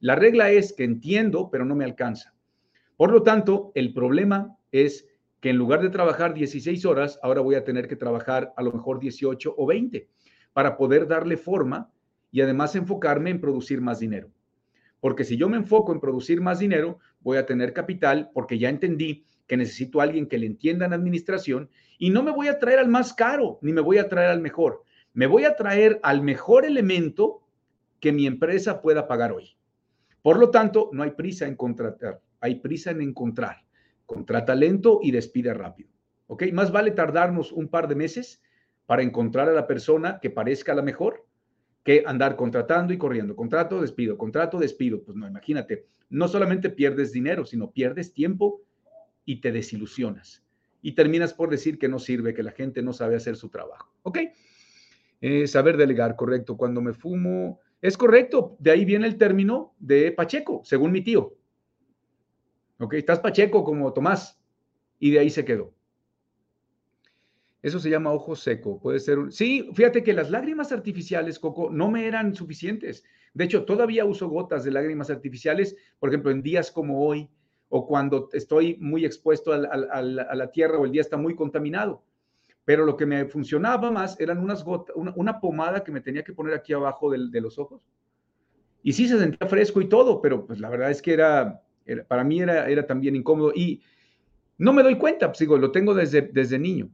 [0.00, 2.34] La regla es que entiendo, pero no me alcanza.
[2.96, 5.06] Por lo tanto, el problema es
[5.40, 8.72] que en lugar de trabajar 16 horas, ahora voy a tener que trabajar a lo
[8.72, 10.08] mejor 18 o 20
[10.52, 11.90] para poder darle forma
[12.30, 14.30] y además enfocarme en producir más dinero.
[15.00, 18.68] Porque si yo me enfoco en producir más dinero, voy a tener capital porque ya
[18.68, 22.58] entendí que necesito a alguien que le entienda en administración y no me voy a
[22.58, 24.84] traer al más caro ni me voy a traer al mejor.
[25.12, 27.42] Me voy a traer al mejor elemento
[28.00, 29.56] que mi empresa pueda pagar hoy.
[30.22, 33.64] Por lo tanto, no hay prisa en contratar, hay prisa en encontrar.
[34.12, 35.90] Contrata lento y despide rápido.
[36.26, 36.44] ¿Ok?
[36.52, 38.42] Más vale tardarnos un par de meses
[38.86, 41.26] para encontrar a la persona que parezca la mejor
[41.84, 43.34] que andar contratando y corriendo.
[43.34, 45.02] Contrato, despido, contrato, despido.
[45.02, 48.60] Pues no, imagínate, no solamente pierdes dinero, sino pierdes tiempo
[49.24, 50.44] y te desilusionas.
[50.80, 53.92] Y terminas por decir que no sirve, que la gente no sabe hacer su trabajo.
[54.02, 54.18] ¿Ok?
[55.20, 56.56] Eh, saber delegar, correcto.
[56.56, 58.56] Cuando me fumo, es correcto.
[58.58, 61.34] De ahí viene el término de Pacheco, según mi tío.
[62.82, 62.94] ¿Ok?
[62.94, 64.38] Estás Pacheco como Tomás.
[64.98, 65.72] Y de ahí se quedó.
[67.62, 68.80] Eso se llama ojo seco.
[68.80, 69.30] Puede ser un...
[69.30, 73.04] Sí, fíjate que las lágrimas artificiales, Coco, no me eran suficientes.
[73.34, 77.30] De hecho, todavía uso gotas de lágrimas artificiales, por ejemplo, en días como hoy
[77.68, 82.02] o cuando estoy muy expuesto a, la tierra o el día está muy contaminado.
[82.64, 86.32] Pero lo que me funcionaba más eran unas gotas, una, pomada que me tenía que
[86.32, 87.80] poner aquí abajo de, los ojos.
[88.82, 91.62] Y sí se sentía fresco y todo, pero pues la verdad es que era,
[92.08, 93.82] para mí era, era también incómodo y
[94.58, 96.90] no me doy cuenta, pues lo tengo desde, desde niño.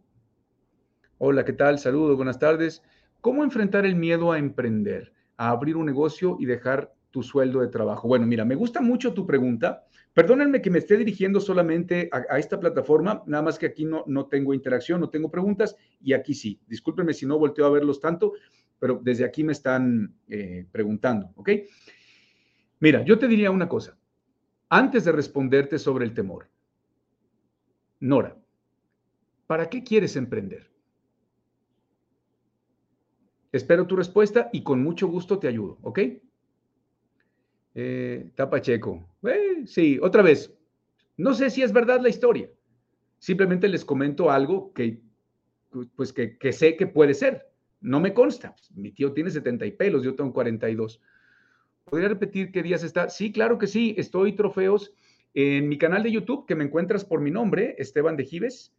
[1.18, 1.79] Hola, ¿qué tal?
[1.79, 2.83] Saludos, buenas tardes.
[3.20, 7.68] ¿Cómo enfrentar el miedo a emprender, a abrir un negocio y dejar tu sueldo de
[7.68, 8.07] trabajo?
[8.07, 9.85] Bueno, mira, me gusta mucho tu pregunta.
[10.14, 14.27] Perdónenme que me esté dirigiendo solamente a, esta plataforma, nada más que aquí no, no
[14.27, 16.61] tengo interacción, no tengo preguntas y aquí sí.
[16.68, 18.33] Discúlpenme si no volteo a verlos tanto,
[18.79, 21.51] pero desde aquí me están eh, preguntando, ¿ok?
[22.81, 23.98] Mira, yo te diría una cosa.
[24.68, 26.48] Antes de responderte sobre el temor,
[28.00, 28.37] Nora,
[29.46, 30.70] ¿para qué quieres emprender?
[33.50, 36.00] Espero tu respuesta y con mucho gusto te ayudo, ¿ok?
[37.74, 39.09] Eh, Tapacheco.
[39.22, 40.54] Eh, sí, otra vez.
[41.16, 42.50] No sé si es verdad la historia.
[43.18, 45.00] Simplemente les comento algo que,
[45.96, 47.50] pues que, sé que puede ser.
[47.81, 48.54] No me consta.
[48.74, 51.00] Mi tío tiene 70 y pelos, yo tengo 42.
[51.90, 53.09] ¿Podría repetir qué días está?
[53.09, 53.94] Sí, claro que sí.
[53.96, 54.92] Estoy trofeos
[55.35, 58.74] en mi canal de YouTube, que me encuentras por mi nombre, Esteban de Gives.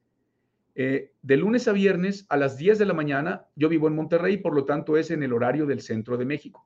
[0.75, 4.37] Eh, de lunes a viernes a las 10 de la mañana, yo vivo en Monterrey,
[4.37, 6.65] por lo tanto es en el horario del centro de México,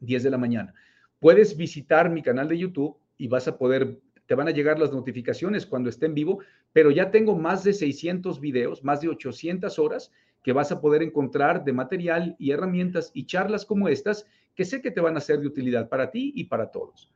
[0.00, 0.74] 10 de la mañana.
[1.18, 4.92] Puedes visitar mi canal de YouTube y vas a poder, te van a llegar las
[4.92, 6.40] notificaciones cuando esté en vivo,
[6.72, 10.12] pero ya tengo más de 600 videos, más de 800 horas
[10.44, 14.82] que vas a poder encontrar de material y herramientas y charlas como estas que sé
[14.82, 17.12] que te van a ser de utilidad para ti y para todos.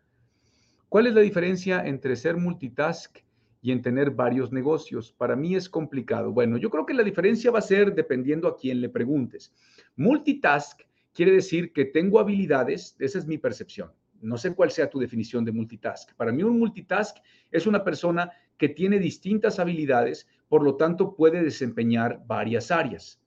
[0.89, 3.19] ¿Cuál es la diferencia entre ser multitask
[3.63, 5.13] y en tener varios negocios.
[5.13, 6.33] Para mí es complicado.
[6.33, 9.53] Bueno, yo creo que la diferencia va a ser dependiendo a quién le preguntes.
[9.97, 10.81] Multitask
[11.13, 13.93] quiere decir que tengo habilidades, esa es mi percepción.
[14.23, 16.15] No sé cuál sea tu definición de multitask.
[16.15, 17.17] Para mí un multitask
[17.51, 23.21] es una persona que tiene distintas habilidades, por lo tanto puede desempeñar varias áreas.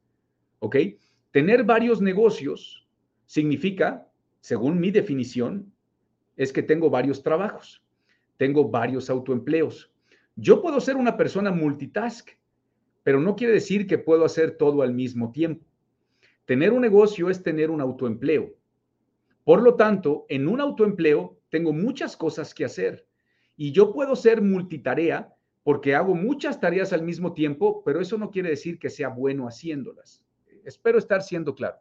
[0.60, 0.78] ¿Ok?
[1.32, 2.83] Tener varios negocios
[3.34, 4.08] significa,
[4.42, 5.74] según mi definición,
[6.38, 7.84] es que tengo varios trabajos,
[8.38, 9.92] tengo varios autoempleos,
[10.36, 12.30] yo puedo ser una persona multitask,
[13.02, 15.66] pero no quiere decir que puedo hacer todo al mismo tiempo.
[16.46, 18.54] Tener un negocio es tener un autoempleo.
[19.44, 23.08] Por lo tanto, en un autoempleo tengo muchas cosas que hacer
[23.58, 28.30] y yo puedo ser multitarea porque hago muchas tareas al mismo tiempo, pero eso no
[28.30, 30.24] quiere decir que sea bueno haciéndolas.
[30.64, 31.78] Espero estar siendo claro.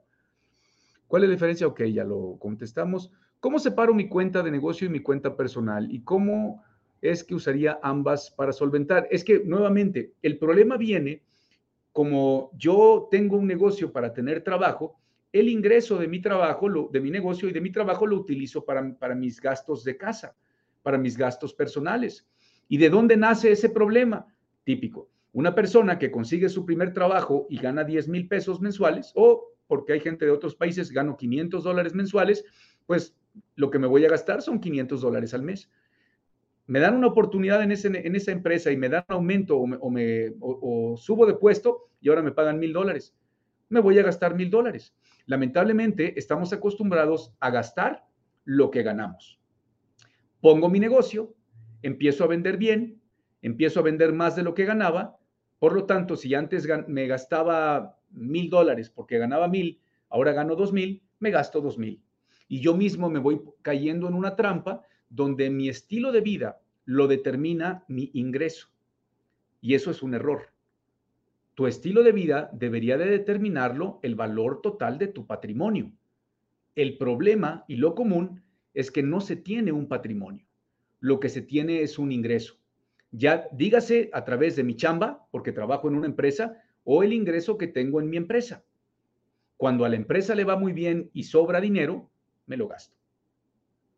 [1.12, 1.66] ¿Cuál es la diferencia?
[1.66, 3.12] Ok, ya lo contestamos.
[3.38, 5.92] ¿Cómo separo mi cuenta de negocio y mi cuenta personal?
[5.92, 6.64] ¿Y cómo
[7.03, 9.09] es que usaría ambas para solventar.
[9.11, 11.22] Es que, nuevamente, el problema viene
[11.92, 14.98] como yo tengo un negocio para tener trabajo,
[15.35, 18.64] el ingreso de mi trabajo, lo, de mi negocio y de mi trabajo lo utilizo
[18.64, 20.35] para, para mis gastos de casa,
[20.83, 22.27] para mis gastos personales.
[22.70, 24.27] ¿Y de dónde nace ese problema?
[24.64, 25.11] Típico.
[25.35, 29.95] Una persona que consigue su primer trabajo y gana 10 mil pesos mensuales, o porque
[29.95, 32.45] hay gente de otros países, gano 500 dólares mensuales,
[32.85, 33.17] pues
[33.55, 35.71] lo que me voy a gastar son 500 dólares al mes
[36.67, 40.33] me dan una oportunidad en, esa empresa y me dan aumento o, me,
[40.97, 43.15] subo de puesto y ahora me pagan mil dólares,
[43.69, 44.95] me voy a gastar mil dólares.
[45.27, 48.05] Lamentablemente estamos acostumbrados a gastar
[48.45, 49.39] lo que ganamos.
[50.41, 51.35] Pongo mi negocio,
[51.83, 53.01] empiezo a vender bien,
[53.43, 55.19] empiezo a vender más de lo que ganaba,
[55.59, 60.72] por lo tanto, si antes me gastaba mil dólares porque ganaba mil, ahora gano dos
[60.72, 62.01] mil, me gasto dos mil.
[62.48, 67.07] Y yo mismo me voy cayendo en una trampa donde mi estilo de vida lo
[67.07, 68.68] determina mi ingreso.
[69.61, 70.53] Y eso es un error.
[71.55, 75.92] Tu estilo de vida debería de determinarlo el valor total de tu patrimonio.
[76.75, 78.42] El problema y lo común
[78.75, 80.46] es que no se tiene un patrimonio.
[81.01, 82.57] Lo que se tiene es un ingreso.
[83.11, 87.59] Ya dígase a través de mi chamba, porque trabajo en una empresa, o el ingreso
[87.59, 88.64] que tengo en mi empresa.
[89.57, 92.11] Cuando a la empresa le va muy bien y sobra dinero,
[92.47, 92.97] me lo gasto.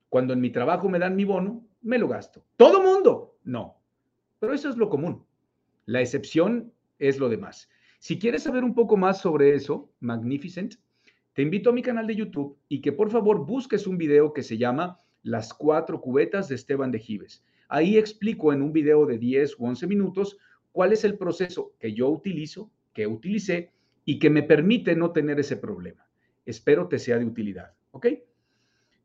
[0.09, 2.45] Cuando en mi trabajo me dan mi bono, me lo gasto.
[2.57, 3.39] ¿Todo mundo?
[3.45, 3.81] No.
[4.39, 5.25] Pero eso es lo común.
[5.87, 7.69] La excepción es lo demás.
[7.99, 10.75] Si quieres saber un poco más sobre eso, Magnificent,
[11.33, 14.43] te invito a mi canal de YouTube y que por favor busques un video que
[14.43, 17.45] se llama Las cuatro cubetas de Esteban de Gives.
[17.69, 20.39] Ahí explico en un video de 10 u 11 minutos
[20.71, 23.73] cuál es el proceso que yo utilizo, que utilicé
[24.05, 26.07] y que me permite no tener ese problema.
[26.47, 27.73] Espero te sea de utilidad.
[27.91, 28.07] ¿Ok?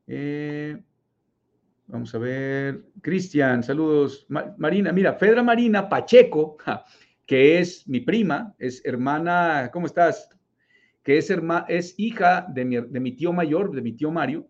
[0.08, 0.78] Eh,
[1.88, 2.84] vamos a ver.
[3.02, 4.28] Cristian, saludos.
[4.58, 6.58] Marina, mira, Fedra Marina Pacheco,
[7.26, 10.30] que es mi prima, es hermana, ¿cómo estás?
[11.04, 11.34] Que es,
[11.68, 14.48] es hija de mi, de mi tío mayor, de mi tío Mario.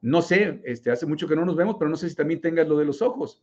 [0.00, 2.66] No sé, este, hace mucho que no nos vemos, pero no sé si también tengas
[2.66, 3.42] lo de los ojos.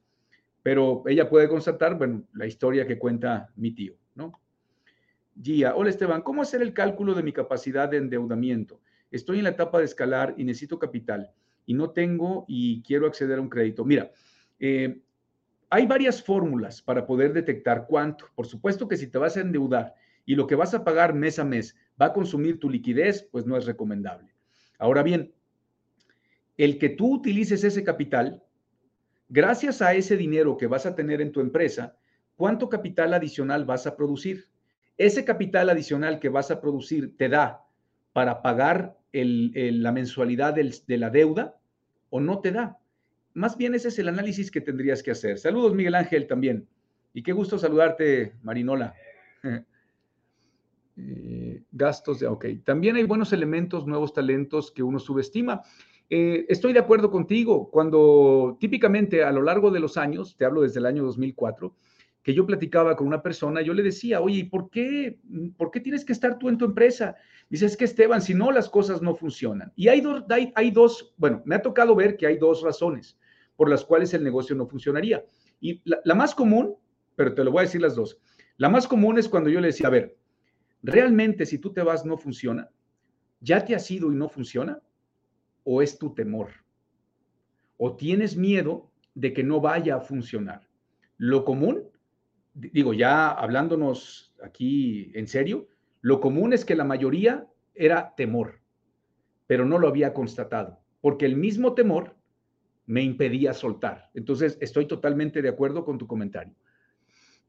[0.61, 4.33] Pero ella puede constatar, bueno, la historia que cuenta mi tío, ¿no?
[5.41, 8.81] Gia, hola Esteban, ¿cómo hacer el cálculo de mi capacidad de endeudamiento?
[9.11, 11.31] Estoy en la etapa de escalar y necesito capital
[11.65, 13.85] y no tengo y quiero acceder a un crédito.
[13.85, 14.11] Mira,
[14.59, 15.01] eh,
[15.69, 18.25] hay varias fórmulas para poder detectar cuánto.
[18.35, 19.93] Por supuesto que si te vas a endeudar
[20.25, 23.45] y lo que vas a pagar mes a mes va a consumir tu liquidez, pues
[23.45, 24.33] no es recomendable.
[24.77, 25.33] Ahora bien,
[26.57, 28.43] el que tú utilices ese capital,
[29.29, 31.97] gracias a ese dinero que vas a tener en tu empresa,
[32.35, 34.49] ¿cuánto capital adicional vas a producir?
[34.99, 37.63] Ese capital adicional que vas a producir te da
[38.11, 41.57] para pagar la mensualidad de la deuda
[42.09, 42.77] o no te da.
[43.33, 45.39] Más bien ese es el análisis que tendrías que hacer.
[45.39, 46.67] Saludos, Miguel Ángel, también.
[47.13, 48.93] Y qué gusto saludarte, Marinola.
[51.01, 52.45] Eh, gastos de, ok.
[52.65, 55.61] También hay buenos elementos, nuevos talentos que uno subestima.
[56.09, 57.69] Eh, estoy de acuerdo contigo.
[57.71, 61.73] Cuando típicamente a lo largo de los años, te hablo desde el año 2004,
[62.23, 65.19] que yo platicaba con una persona, yo le decía, oye, ¿por qué,
[65.57, 67.15] ¿por qué tienes que estar tú en tu empresa?
[67.49, 69.71] Dice, es que Esteban, si no, las cosas no funcionan.
[69.75, 70.23] Y hay, dos,
[70.55, 73.17] hay, dos, bueno, me ha tocado ver que hay dos razones
[73.55, 75.23] por las cuales el negocio no funcionaría.
[75.59, 76.75] Y la, la más común,
[77.15, 78.19] pero te lo voy a decir las dos,
[78.57, 80.17] la más común es cuando yo le decía, a ver,
[80.83, 82.69] ¿realmente si tú te vas no funciona?
[83.39, 84.81] ¿Ya te has ido y no funciona?
[85.63, 86.49] ¿O es tu temor?
[87.77, 90.67] ¿O tienes miedo de que no vaya a funcionar?
[91.17, 91.88] Lo común
[92.59, 95.67] digo, ya hablándonos aquí en serio,
[96.01, 98.61] lo común es que la mayoría era temor,
[99.47, 102.15] pero no lo había constatado, porque el mismo temor
[102.85, 104.09] me impedía soltar.
[104.13, 106.55] Entonces, estoy totalmente de acuerdo con tu comentario.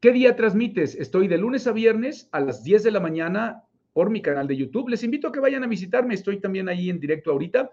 [0.00, 0.94] ¿Qué día transmites?
[0.94, 4.56] Estoy de lunes a viernes a las 10 de la mañana por mi canal de
[4.56, 4.88] YouTube.
[4.88, 6.14] Les invito a que vayan a visitarme.
[6.14, 7.70] Estoy también ahí en directo ahorita.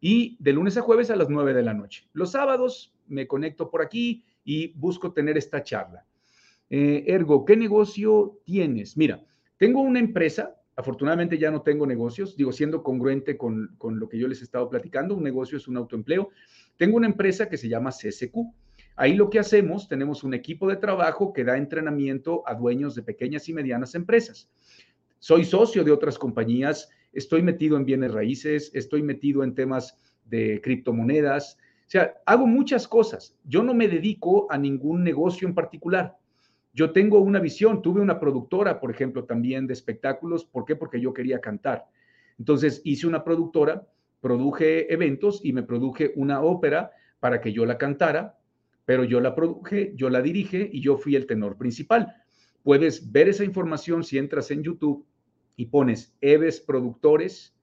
[0.00, 2.08] Y de lunes a jueves a las 9 de la noche.
[2.12, 6.06] Los sábados me conecto por aquí y busco tener esta charla.
[6.70, 8.96] Eh, ergo, ¿qué negocio tienes?
[8.96, 9.24] Mira,
[9.56, 14.18] tengo una empresa, afortunadamente ya no tengo negocios, digo, siendo congruente con, con lo que
[14.18, 16.30] yo les he estado platicando, un negocio es un autoempleo.
[16.76, 18.34] Tengo una empresa que se llama CSQ.
[18.94, 23.02] Ahí lo que hacemos, tenemos un equipo de trabajo que da entrenamiento a dueños de
[23.02, 24.48] pequeñas y medianas empresas.
[25.18, 30.60] Soy socio de otras compañías, estoy metido en bienes raíces, estoy metido en temas de
[30.62, 33.36] criptomonedas, o sea, hago muchas cosas.
[33.44, 36.19] Yo no me dedico a ningún negocio en particular.
[36.80, 40.46] Yo tengo una visión, tuve una productora, por ejemplo, también de espectáculos.
[40.46, 40.76] ¿Por qué?
[40.76, 41.84] Porque yo quería cantar.
[42.38, 43.86] Entonces hice una productora,
[44.22, 48.38] produje eventos y me produje una ópera para que yo la cantara,
[48.86, 52.14] pero yo la produje, yo la dirige y yo fui el tenor principal.
[52.62, 55.04] Puedes ver esa información si entras en YouTube
[55.56, 57.54] y pones Eves Productores,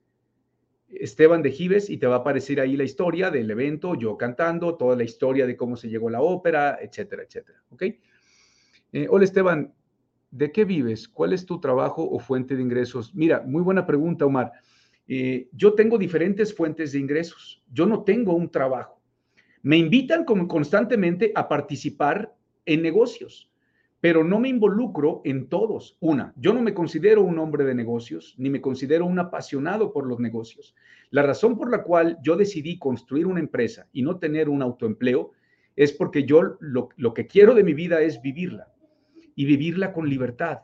[0.90, 4.76] Esteban de Gives, y te va a aparecer ahí la historia del evento, yo cantando,
[4.76, 7.64] toda la historia de cómo se llegó a la ópera, etcétera, etcétera.
[7.70, 7.82] ¿Ok?
[8.90, 9.74] Eh, hola Esteban,
[10.30, 11.08] ¿de qué vives?
[11.08, 13.14] ¿Cuál es tu trabajo o fuente de ingresos?
[13.14, 14.50] Mira, muy buena pregunta, Omar.
[15.06, 17.62] Eh, yo tengo diferentes fuentes de ingresos.
[17.70, 18.98] Yo no tengo un trabajo.
[19.60, 22.34] Me invitan constantemente a participar
[22.64, 23.50] en negocios,
[24.00, 25.98] pero no me involucro en todos.
[26.00, 30.06] Una, yo no me considero un hombre de negocios, ni me considero un apasionado por
[30.06, 30.74] los negocios.
[31.10, 35.32] La razón por la cual yo decidí construir una empresa y no tener un autoempleo
[35.76, 38.68] es porque yo lo, lo que quiero de mi vida es vivirla
[39.38, 40.62] y vivirla con libertad.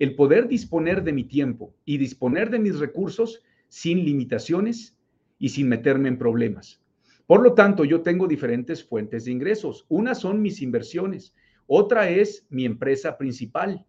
[0.00, 4.98] El poder disponer de mi tiempo y disponer de mis recursos sin limitaciones
[5.38, 6.82] y sin meterme en problemas.
[7.28, 9.86] Por lo tanto, yo tengo diferentes fuentes de ingresos.
[9.88, 11.36] Una son mis inversiones,
[11.68, 13.86] otra es mi empresa principal,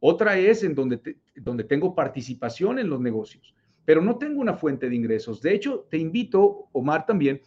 [0.00, 3.54] otra es en donde, donde tengo participación en los negocios,
[3.84, 5.42] pero no tengo una fuente de ingresos.
[5.42, 7.42] De hecho, te invito, Omar, también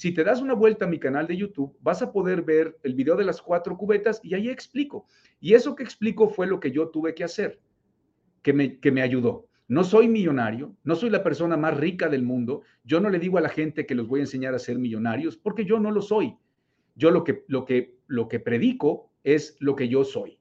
[0.00, 2.94] si te das una vuelta a mi canal de YouTube, vas a poder ver el
[2.94, 5.06] video de las cuatro cubetas y ahí explico.
[5.40, 7.60] Y eso que explico fue lo que yo tuve que hacer,
[8.40, 9.46] que me, que me ayudó.
[9.68, 12.62] No soy millonario, no soy la persona más rica del mundo.
[12.82, 15.36] Yo no le digo a la gente que los voy a enseñar a ser millonarios
[15.36, 16.34] porque yo no lo soy.
[16.94, 20.38] Yo lo que, lo que, lo que predico es lo que yo soy.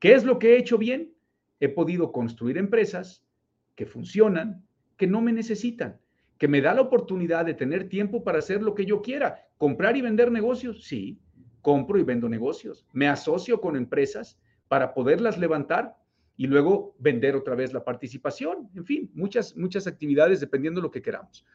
[0.00, 1.14] ¿Qué es lo que he hecho bien?
[1.60, 3.24] He podido construir empresas
[3.76, 4.66] que funcionan,
[4.96, 6.00] que no me necesitan,
[6.42, 9.46] que me da la oportunidad de tener tiempo para hacer lo que yo quiera.
[9.58, 10.82] ¿Comprar y vender negocios?
[10.82, 11.20] Sí,
[11.60, 12.84] compro y vendo negocios.
[12.92, 15.94] Me asocio con empresas para poderlas levantar
[16.36, 18.68] y luego vender otra vez la participación.
[18.74, 21.46] En fin, muchas, muchas actividades dependiendo de lo que queramos.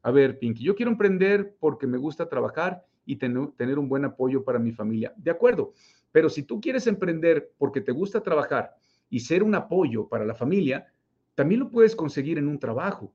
[0.00, 4.42] A ver, Pinky, yo quiero emprender porque me gusta trabajar y tener un buen apoyo
[4.42, 5.12] para mi familia.
[5.18, 5.74] De acuerdo,
[6.12, 8.74] pero si tú quieres emprender porque te gusta trabajar
[9.10, 10.90] y ser un apoyo para la familia,
[11.34, 13.12] también lo puedes conseguir en un trabajo.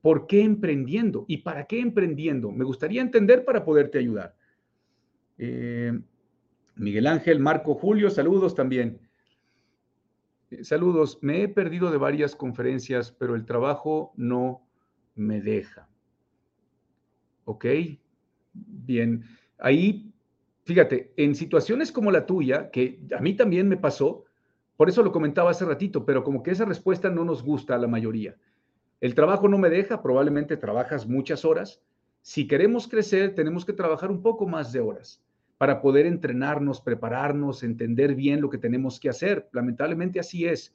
[0.00, 1.24] ¿Por qué emprendiendo?
[1.28, 2.52] ¿Y para qué emprendiendo?
[2.52, 4.36] Me gustaría entender para poderte ayudar.
[5.38, 5.98] Eh,
[6.76, 9.00] Miguel Ángel, Marco Julio, saludos también.
[10.50, 14.62] Eh, saludos, me he perdido de varias conferencias, pero el trabajo no
[15.14, 15.88] me deja.
[17.44, 17.66] ¿Ok?
[18.52, 19.24] Bien,
[19.58, 20.12] ahí,
[20.64, 24.24] fíjate, en situaciones como la tuya, que a mí también me pasó,
[24.76, 27.78] por eso lo comentaba hace ratito, pero como que esa respuesta no nos gusta a
[27.78, 28.36] la mayoría.
[29.00, 31.80] El trabajo no me deja, probablemente trabajas muchas horas.
[32.20, 35.22] Si queremos crecer, tenemos que trabajar un poco más de horas
[35.56, 39.48] para poder entrenarnos, prepararnos, entender bien lo que tenemos que hacer.
[39.52, 40.74] Lamentablemente así es.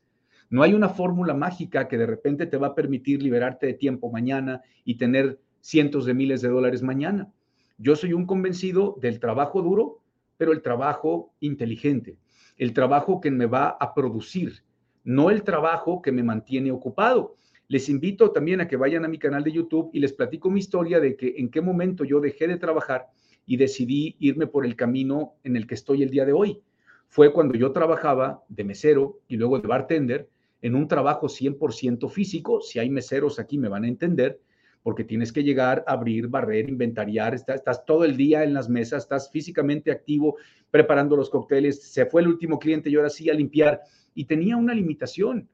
[0.49, 4.11] No hay una fórmula mágica que de repente te va a permitir liberarte de tiempo
[4.11, 7.31] mañana y tener cientos de miles de dólares mañana.
[7.77, 9.99] Yo soy un convencido del trabajo duro,
[10.37, 12.17] pero el trabajo inteligente,
[12.57, 14.63] el trabajo que me va a producir,
[15.03, 17.37] no el trabajo que me mantiene ocupado.
[17.73, 20.59] Les invito también a que vayan a mi canal de YouTube y les platico mi
[20.59, 23.07] historia de que en qué momento yo dejé de trabajar
[23.47, 26.61] y decidí irme por el camino en el que estoy el día de hoy.
[27.07, 30.29] Fue cuando yo trabajaba de mesero y luego de bartender
[30.61, 32.61] en un trabajo 100% físico.
[32.61, 34.39] Si hay meseros aquí me van a entender,
[34.83, 39.31] porque tienes que llegar, abrir, barrer, inventariar, estás, todo el día en las mesas, estás
[39.31, 40.37] físicamente activo
[40.69, 43.81] preparando los cócteles, se fue el último cliente y ahora sí a limpiar
[44.13, 45.49] y tenía una limitación.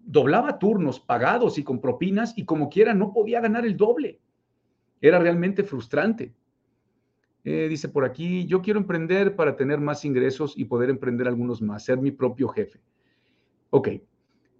[0.00, 4.20] Doblaba turnos pagados y con propinas y como quiera no podía ganar el doble.
[5.00, 6.34] Era realmente frustrante.
[7.44, 11.62] Eh, dice por aquí, yo quiero emprender para tener más ingresos y poder emprender algunos
[11.62, 12.80] más, ser mi propio jefe.
[13.70, 13.88] Ok,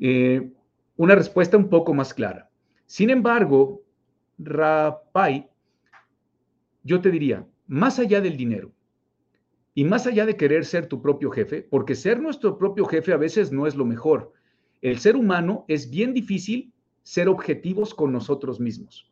[0.01, 0.51] eh,
[0.97, 2.51] una respuesta un poco más clara.
[2.87, 3.83] Sin embargo,
[4.39, 5.51] Rapai,
[6.83, 8.73] yo te diría, más allá del dinero
[9.75, 13.17] y más allá de querer ser tu propio jefe, porque ser nuestro propio jefe a
[13.17, 14.33] veces no es lo mejor.
[14.81, 16.73] El ser humano es bien difícil
[17.03, 19.09] ser objetivos con nosotros mismos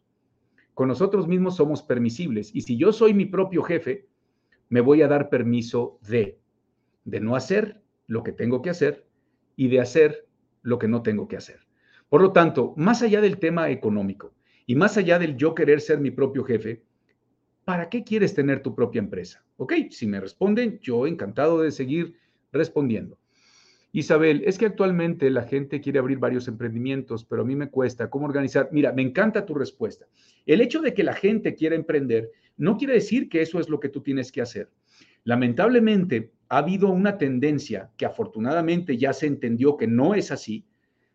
[0.76, 2.54] con nosotros mismos somos permisibles.
[2.54, 4.06] Y si yo soy mi propio jefe,
[4.68, 6.38] me voy a dar permiso de,
[7.06, 9.06] de no hacer lo que tengo que hacer
[9.56, 10.26] y de hacer
[10.60, 11.60] lo que no tengo que hacer.
[12.10, 14.34] Por lo tanto, más allá del tema económico
[14.66, 16.82] y más allá del yo querer ser mi propio jefe,
[17.64, 19.42] ¿para qué quieres tener tu propia empresa?
[19.56, 22.18] Ok, si me responden, yo encantado de seguir
[22.52, 23.16] respondiendo.
[23.96, 28.10] Isabel, es que actualmente la gente quiere abrir varios emprendimientos, pero a mí me cuesta.
[28.10, 28.68] ¿Cómo organizar?
[28.70, 30.06] Mira, me encanta tu respuesta.
[30.44, 33.80] El hecho de que la gente quiera emprender no quiere decir que eso es lo
[33.80, 34.70] que tú tienes que hacer.
[35.24, 40.66] Lamentablemente, ha habido una tendencia que afortunadamente ya se entendió que no es así,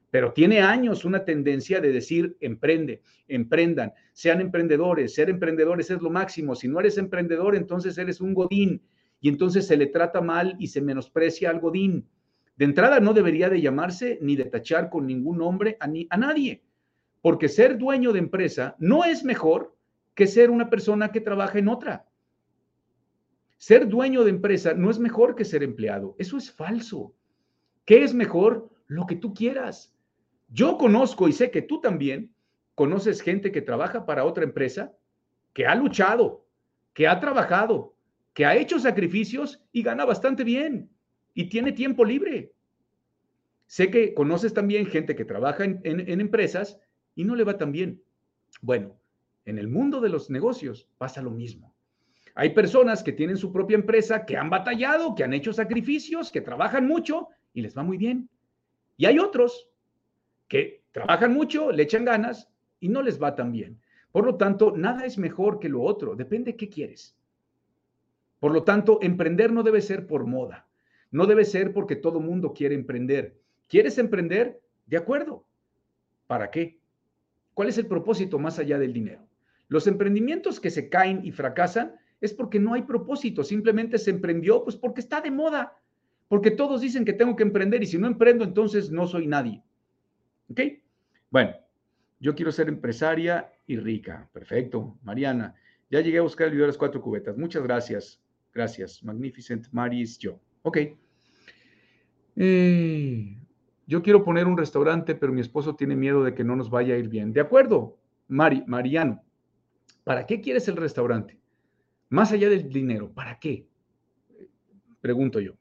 [0.09, 6.09] pero tiene años una tendencia de decir emprende, emprendan, sean emprendedores, ser emprendedores es lo
[6.09, 6.55] máximo.
[6.55, 8.82] Si no eres emprendedor, entonces eres un godín
[9.19, 12.07] y entonces se le trata mal y se menosprecia al godín.
[12.62, 16.62] De entrada no debería de llamarse ni de tachar con ningún nombre a, a nadie,
[17.24, 19.76] porque ser dueño de empresa no es mejor
[20.14, 22.05] que ser una persona que trabaja en otra.
[23.57, 26.16] Ser dueño de empresa no es mejor que ser empleado.
[26.20, 27.16] Eso es falso.
[27.84, 28.70] ¿Qué es mejor?
[28.86, 29.97] Lo que tú quieras.
[30.47, 32.32] Yo conozco y sé que tú también
[32.76, 34.93] conoces gente que trabaja para otra empresa,
[35.51, 36.45] que ha luchado,
[36.93, 37.95] que ha trabajado,
[38.36, 40.91] que ha hecho sacrificios y gana bastante bien
[41.34, 42.53] y tiene tiempo libre.
[43.67, 46.79] Sé que conoces también gente que trabaja en, empresas
[47.15, 48.03] y no le va tan bien.
[48.61, 48.99] Bueno,
[49.45, 51.73] en el mundo de los negocios pasa lo mismo.
[52.36, 56.41] Hay personas que tienen su propia empresa, que han batallado, que han hecho sacrificios, que
[56.41, 58.29] trabajan mucho y les va muy bien.
[58.97, 59.69] Y hay otros
[60.47, 63.82] que trabajan mucho, le echan ganas y no les va tan bien.
[64.11, 67.15] Por lo tanto, nada es mejor que lo otro, depende qué quieres.
[68.39, 70.67] Por lo tanto, emprender no debe ser por moda.
[71.12, 73.38] No debe ser porque todo mundo quiere emprender.
[73.68, 74.62] ¿Quieres emprender?
[74.86, 75.45] De acuerdo.
[76.28, 76.80] ¿Para qué?
[77.53, 79.28] ¿Cuál es el propósito más allá del dinero?
[79.68, 84.64] Los emprendimientos que se caen y fracasan es porque no hay propósito, simplemente se emprendió
[84.64, 85.78] pues porque está de moda,
[86.28, 89.64] porque todos dicen que tengo que emprender y si no emprendo entonces no soy nadie.
[90.49, 90.62] ¿Ok?
[91.30, 91.55] Bueno,
[92.20, 94.30] yo quiero ser empresaria y rica.
[94.32, 94.97] Perfecto.
[95.03, 95.55] Mariana,
[95.89, 97.38] ya llegué a buscar el video de las cuatro cubetas.
[97.38, 98.22] Muchas gracias.
[98.53, 99.03] Gracias.
[99.03, 100.39] Magnificent Maris yo.
[100.64, 100.78] Ok.
[102.36, 103.38] Eh,
[103.88, 106.95] yo quiero poner un restaurante, pero mi esposo tiene miedo de que no nos vaya
[106.95, 107.34] a ir bien.
[107.34, 107.97] De acuerdo,
[108.28, 109.24] Mari, Mariano.
[110.03, 111.39] ¿Para qué quieres el restaurante?
[112.09, 113.68] Más allá del dinero, ¿para qué?
[115.01, 115.53] Pregunto yo.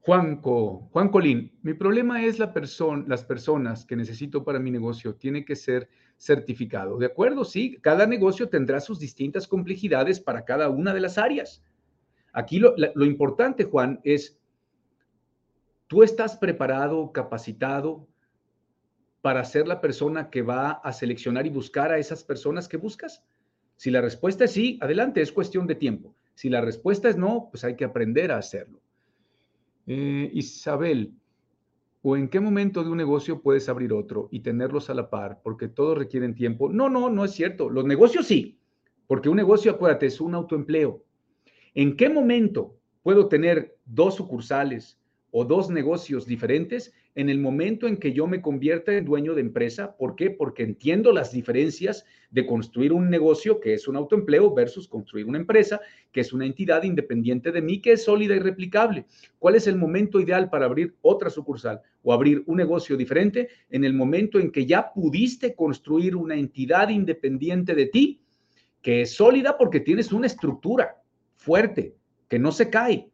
[0.00, 5.16] Juanco, Juan Colín, mi problema es la persona, las personas que necesito para mi negocio
[5.16, 6.96] tiene que ser certificado.
[6.96, 11.64] De acuerdo, sí, cada negocio tendrá sus distintas complejidades para cada una de las áreas.
[12.36, 12.74] Aquí lo,
[13.06, 14.38] importante, Juan, es,
[15.86, 18.06] ¿tú estás preparado, capacitado
[19.22, 23.24] para ser la persona que va a seleccionar y buscar a esas personas que buscas?
[23.76, 26.14] Si la respuesta es sí, adelante, es cuestión de tiempo.
[26.34, 28.82] Si la respuesta es no, pues hay que aprender a hacerlo.
[29.86, 31.14] Eh, Isabel,
[32.02, 35.40] ¿o en qué momento de un negocio puedes abrir otro y tenerlos a la par?
[35.42, 36.70] Porque todos requieren tiempo.
[36.70, 37.70] No, no, no es cierto.
[37.70, 38.58] Los negocios sí,
[39.06, 41.05] porque un negocio, acuérdate, es un autoempleo.
[41.76, 44.98] ¿En qué momento puedo tener dos sucursales
[45.30, 46.92] o dos negocios diferentes?
[47.16, 49.96] en el momento en que yo me convierta en dueño de empresa.
[49.96, 50.30] ¿Por qué?
[50.30, 55.38] Porque entiendo las diferencias de construir un negocio que es un autoempleo versus construir una
[55.38, 55.80] empresa
[56.12, 59.06] que es una entidad independiente de mí, que es sólida y replicable.
[59.38, 63.48] ¿Cuál es el momento ideal para abrir otra sucursal o abrir un negocio diferente?
[63.70, 68.20] En el momento en que ya pudiste construir una entidad independiente de ti,
[68.82, 71.02] que es sólida porque tienes una estructura
[71.46, 71.94] fuerte,
[72.28, 73.10] que no se cae,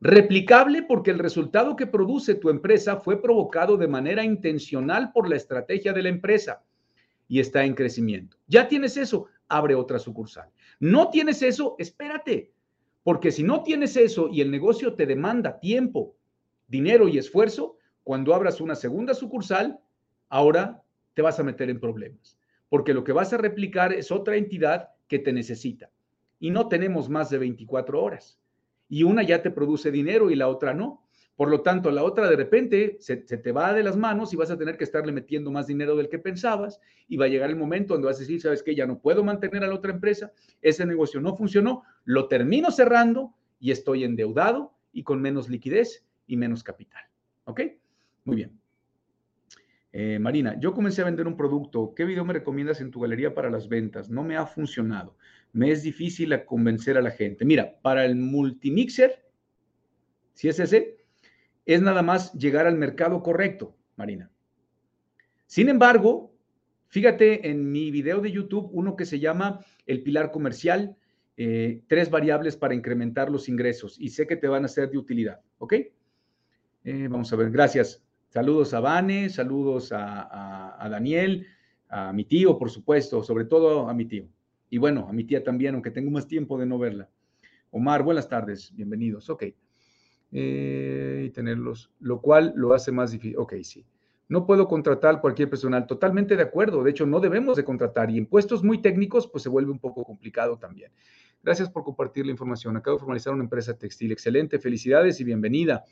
[0.00, 5.36] Replicable porque el resultado que produce tu empresa fue provocado de manera intencional por la
[5.36, 6.62] estrategia de la empresa
[7.28, 8.36] y está en crecimiento.
[8.46, 10.50] Ya tienes eso, abre otra sucursal.
[10.80, 12.52] No tienes eso, espérate,
[13.04, 16.14] porque si no tienes eso y el negocio te demanda tiempo,
[16.68, 19.78] dinero y esfuerzo, cuando abras una segunda sucursal,
[20.28, 20.82] ahora
[21.14, 24.90] te vas a meter en problemas, porque lo que vas a replicar es otra entidad
[25.08, 25.90] que te necesita.
[26.38, 28.38] Y no tenemos más de 24 horas
[28.88, 31.02] y una ya te produce dinero y la otra no.
[31.34, 34.50] Por lo tanto, la otra de repente se, te va de las manos y vas
[34.50, 37.56] a tener que estarle metiendo más dinero del que pensabas y va a llegar el
[37.56, 40.32] momento donde vas a decir, sabes que ya no puedo mantener a la otra empresa,
[40.62, 46.38] ese negocio no funcionó, lo termino cerrando y estoy endeudado y con menos liquidez y
[46.38, 47.02] menos capital.
[47.44, 47.60] ¿Ok?
[48.24, 48.58] Muy bien.
[49.92, 51.94] Eh, Marina, yo comencé a vender un producto.
[51.94, 54.08] ¿Qué video me recomiendas en tu galería para las ventas?
[54.08, 55.16] No me ha funcionado
[55.56, 57.46] me es difícil convencer a la gente.
[57.46, 59.24] Mira, para el multimixer,
[60.34, 60.98] si es ese,
[61.64, 64.30] es nada más llegar al mercado correcto, Marina.
[65.46, 66.34] Sin embargo,
[66.88, 70.94] fíjate en mi video de YouTube, uno que se llama El Pilar Comercial,
[71.38, 74.98] eh, tres variables para incrementar los ingresos y sé que te van a ser de
[74.98, 75.72] utilidad, ¿ok?
[76.84, 78.04] Eh, vamos a ver, gracias.
[78.28, 81.46] Saludos a Vane, saludos a Daniel,
[81.88, 84.28] a mi tío, por supuesto, sobre todo a mi tío.
[84.76, 87.08] Y bueno, a mi tía también, aunque tengo más tiempo de no verla.
[87.70, 89.30] Omar, buenas tardes, bienvenidos.
[89.30, 89.44] Ok.
[90.32, 93.38] Eh, y tenerlos, lo cual lo hace más difícil.
[93.38, 93.86] Ok, sí.
[94.28, 95.86] No puedo contratar cualquier personal.
[95.86, 96.84] Totalmente de acuerdo.
[96.84, 98.10] De hecho, no debemos de contratar.
[98.10, 100.92] Y en puestos muy técnicos, pues se vuelve un poco complicado también.
[101.42, 102.76] Gracias por compartir la información.
[102.76, 104.12] Acabo de formalizar una empresa textil.
[104.12, 104.58] Excelente.
[104.58, 105.86] Felicidades y bienvenida.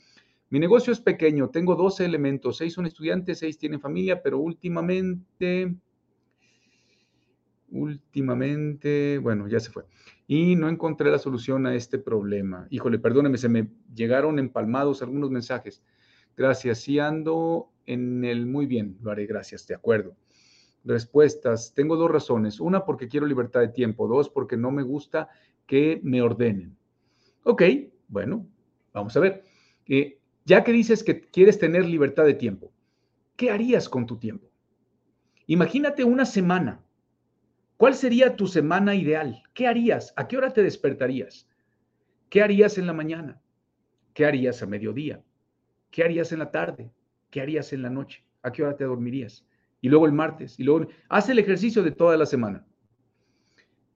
[0.51, 1.49] Mi negocio es pequeño.
[1.49, 2.59] Tengo 12 elementos.
[2.59, 5.74] Seis son estudiantes, seis tienen familia, pero últimamente
[7.75, 9.85] últimamente, bueno, ya se fue.
[10.27, 12.66] Y no encontré la solución a este problema.
[12.70, 15.83] Híjole, perdóneme, se me llegaron empalmados algunos mensajes.
[16.37, 20.16] Gracias, sí ando en el muy bien, lo haré, gracias, de acuerdo.
[20.85, 22.61] Respuestas, tengo dos razones.
[22.61, 24.07] Una, porque quiero libertad de tiempo.
[24.07, 25.29] Dos, porque no me gusta
[25.66, 26.77] que me ordenen.
[27.43, 27.62] Ok,
[28.09, 28.47] bueno,
[28.93, 29.45] vamos a ver.
[29.87, 32.70] Eh, ya que dices que quieres tener libertad de tiempo,
[33.37, 34.51] ¿qué harías con tu tiempo?
[35.47, 36.84] Imagínate una semana
[37.85, 39.43] ¿Cuál sería tu semana ideal?
[39.53, 40.14] ¿Qué harías?
[40.16, 41.47] ¿A qué hora te despertarías?
[42.30, 43.43] ¿Qué harías en la mañana?
[44.14, 45.22] ¿Qué harías a mediodía?
[45.91, 46.91] ¿Qué harías en la tarde?
[47.30, 48.24] ¿Qué harías en la noche?
[48.41, 49.47] ¿A qué hora te dormirías?
[49.82, 50.59] Y luego el martes.
[50.59, 52.64] Y luego haz el ejercicio de toda la semana.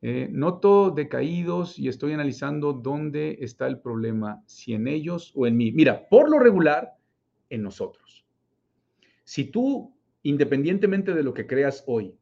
[0.02, 5.56] Eh, noto decaídos y estoy analizando dónde está el problema, si en ellos o en
[5.56, 5.72] mí.
[5.72, 6.92] Mira, por lo regular,
[7.48, 8.26] en nosotros.
[9.24, 12.17] Si tú, independientemente de lo que creas hoy,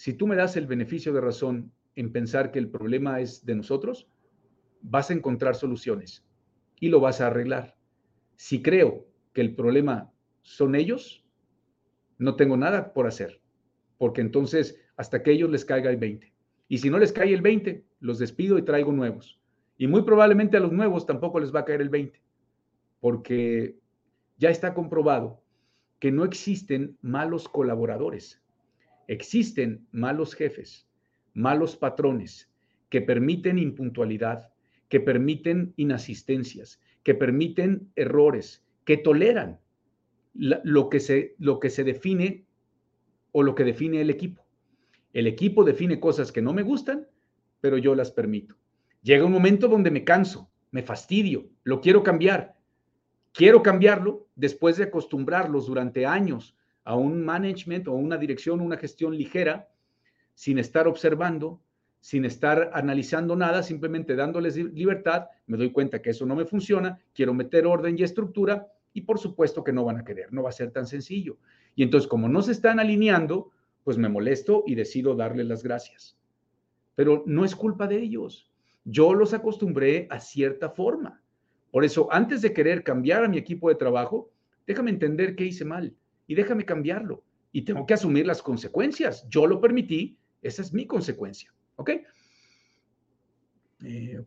[0.00, 3.54] si tú me das el beneficio de razón en pensar que el problema es de
[3.54, 4.08] nosotros,
[4.80, 6.24] vas a encontrar soluciones
[6.80, 7.76] y lo vas a arreglar.
[8.34, 11.22] Si creo que el problema son ellos,
[12.16, 13.42] no tengo nada por hacer,
[13.98, 16.32] porque entonces hasta que ellos les caiga el 20.
[16.68, 19.38] Y si no les cae el 20, los despido y traigo nuevos.
[19.76, 22.18] Y muy probablemente a los nuevos tampoco les va a caer el 20,
[23.00, 23.76] porque
[24.38, 25.42] ya está comprobado
[25.98, 28.40] que no existen malos colaboradores,
[29.10, 30.86] existen malos jefes,
[31.34, 32.48] malos patrones
[32.88, 34.50] que permiten impuntualidad,
[34.88, 39.58] que permiten inasistencias, que permiten errores, que toleran
[40.32, 42.44] lo, que se, lo que se define
[43.32, 44.46] o lo que define el equipo.
[45.12, 47.08] El equipo define cosas que no me gustan,
[47.60, 48.54] pero yo las permito.
[49.02, 52.54] Llega un momento donde me canso, me fastidio, lo quiero cambiar.
[53.32, 56.54] Quiero cambiarlo después de acostumbrarlos durante años
[56.84, 59.68] a un management o una dirección, una gestión ligera,
[60.34, 61.60] sin estar observando,
[62.00, 66.98] sin estar analizando nada, simplemente dándoles libertad, me doy cuenta que eso no me funciona,
[67.14, 70.48] quiero meter orden y estructura y por supuesto que no van a querer, no va
[70.48, 71.36] a ser tan sencillo.
[71.74, 73.50] Y entonces como no se están alineando,
[73.84, 76.18] pues me molesto y decido darles las gracias.
[76.94, 78.50] Pero no es culpa de ellos.
[78.84, 81.22] Yo los acostumbré a cierta forma.
[81.70, 84.30] Por eso, antes de querer cambiar a mi equipo de trabajo,
[84.66, 85.94] déjame entender qué hice mal
[86.30, 87.24] y déjame cambiarlo.
[87.50, 89.26] Y tengo que asumir las consecuencias.
[89.28, 91.52] Yo lo permití, esa es mi consecuencia.
[91.74, 91.90] ¿Ok?
[93.82, 94.22] Eh.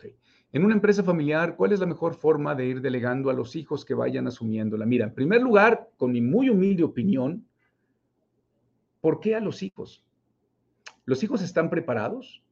[0.51, 3.85] En una empresa familiar, ¿cuál es la mejor forma de ir delegando a los hijos
[3.85, 4.85] que vayan asumiéndola?
[4.85, 7.47] Mira, en primer lugar, con mi muy humilde opinión,
[8.99, 10.03] ¿por qué a los hijos?
[11.05, 12.43] ¿Los hijos están preparados?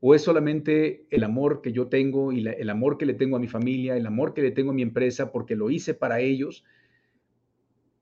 [0.00, 3.40] ¿O es solamente el amor que yo tengo y el amor que le tengo a
[3.40, 6.62] mi familia, el amor que le tengo a mi empresa porque lo hice para ellos?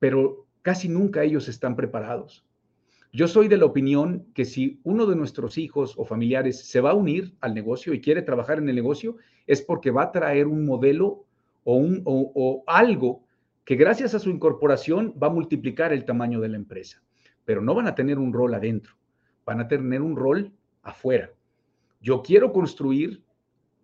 [0.00, 2.44] Pero casi nunca ellos están preparados.
[3.12, 6.90] Yo soy de la opinión que si uno de nuestros hijos o familiares se va
[6.90, 9.16] a unir al negocio y quiere trabajar en el negocio,
[9.48, 11.24] es porque va a traer un modelo
[11.64, 13.24] o, un, o, algo
[13.64, 17.02] que gracias a su incorporación va a multiplicar el tamaño de la empresa.
[17.44, 18.94] Pero no van a tener un rol adentro,
[19.44, 20.52] van a tener un rol
[20.82, 21.32] afuera.
[22.00, 23.24] Yo quiero construir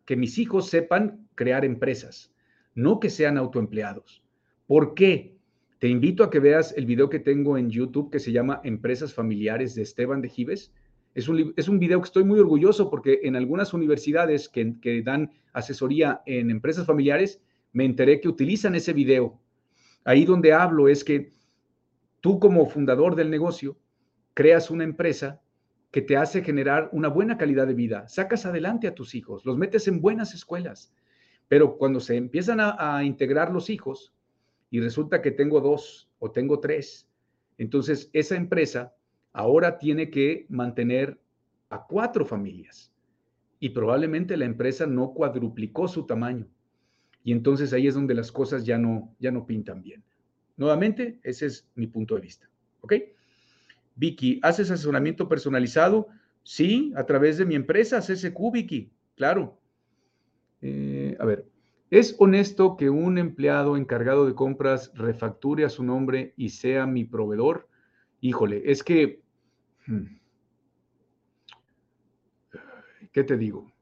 [0.05, 2.33] que mis hijos sepan crear empresas,
[2.74, 4.22] no que sean autoempleados.
[4.68, 5.36] ¿Por qué?
[5.79, 9.12] Te invito a que veas el video que tengo en YouTube que se llama Empresas
[9.12, 10.72] Familiares de Esteban de Gives.
[11.14, 15.03] Es un, es un video que estoy muy orgulloso porque en algunas universidades que, que
[15.03, 19.39] dan asesoría en empresas familiares, me enteré que utilizan ese video.
[20.05, 21.33] Ahí donde hablo es que
[22.22, 23.77] tú como fundador del negocio
[24.33, 25.43] creas una empresa
[25.91, 29.59] que te hace generar una buena calidad de vida, sacas adelante a tus hijos, los
[29.59, 30.93] metes en buenas escuelas,
[31.49, 34.16] pero cuando se empiezan a, a integrar los hijos,
[34.71, 37.09] y resulta que tengo dos o tengo tres.
[37.59, 38.95] Entonces, esa empresa
[39.33, 41.19] ahora tiene que mantener
[41.69, 42.93] a cuatro familias
[43.61, 46.47] y probablemente la empresa no cuadruplicó su tamaño.
[47.25, 50.05] Y entonces ahí es donde las cosas ya no, ya no pintan bien.
[50.57, 52.49] Nuevamente, ese es mi punto de vista.
[52.83, 52.95] ¿Ok?
[53.97, 56.09] Vicky, ¿haces asesoramiento personalizado?
[56.43, 59.59] Sí, a través de mi empresa, CSQ, Vicky, claro.
[60.62, 61.47] Eh, a ver,
[61.91, 67.05] ¿Es honesto que un empleado encargado de compras refacture a su nombre y sea mi
[67.05, 67.68] proveedor?
[68.20, 69.22] Híjole, es que,
[69.87, 70.07] hmm,
[73.12, 73.72] ¿qué te digo?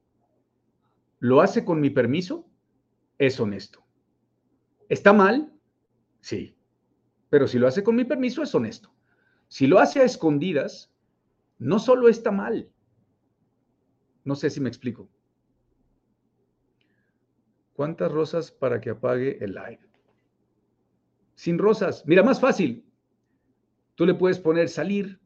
[1.18, 2.46] ¿Lo hace con mi permiso?
[3.16, 3.82] Es honesto.
[4.90, 5.54] ¿Está mal?
[6.20, 6.58] Sí.
[7.30, 8.92] Pero si lo hace con mi permiso, es honesto.
[9.48, 10.92] Si lo hace a escondidas,
[11.58, 12.70] no solo está mal.
[14.24, 15.08] No sé si me explico.
[17.74, 19.80] ¿Cuántas rosas para que apague el live?
[21.34, 22.04] Sin rosas.
[22.06, 22.88] Mira, más fácil.
[23.96, 25.20] Tú le puedes poner salir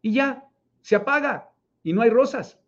[0.00, 0.48] y ya,
[0.80, 1.50] se apaga
[1.82, 2.58] y no hay rosas.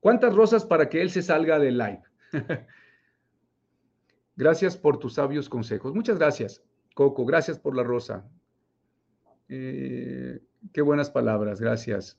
[0.00, 2.02] ¿Cuántas rosas para que él se salga del live?
[4.36, 5.94] gracias por tus sabios consejos.
[5.94, 6.62] Muchas gracias,
[6.94, 7.24] Coco.
[7.24, 8.28] Gracias por la rosa.
[9.48, 10.40] Eh,
[10.72, 11.60] qué buenas palabras.
[11.60, 12.18] Gracias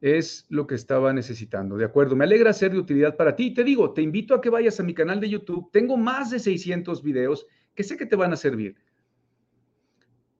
[0.00, 1.76] es lo que estaba necesitando.
[1.76, 3.52] De acuerdo, me alegra ser de utilidad para ti.
[3.52, 5.70] Te digo, te invito a que vayas a mi canal de YouTube.
[5.72, 8.76] Tengo más de 600 videos que sé que te van a servir.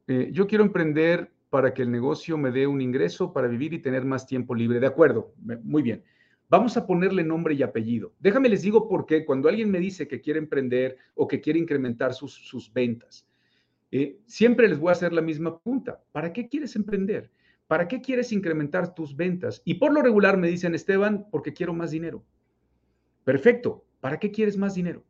[0.07, 3.81] Eh, yo quiero emprender para que el negocio me dé un ingreso para vivir y
[3.81, 4.81] tener más tiempo libre.
[4.81, 6.03] De acuerdo, muy bien.
[6.49, 8.13] Vamos a ponerle nombre y apellido.
[8.19, 9.25] Déjame les digo por qué.
[9.25, 13.27] Cuando alguien me dice que quiere emprender o que quiere incrementar sus, ventas,
[13.93, 16.03] eh, siempre les voy a hacer la misma pregunta.
[16.11, 17.31] ¿Para qué quieres emprender?
[17.71, 19.63] ¿Para qué quieres incrementar tus ventas?
[19.65, 22.25] Y por lo regular me dicen, Esteban, porque quiero más dinero.
[23.23, 23.85] Perfecto.
[24.01, 25.05] ¿Para qué quieres más dinero?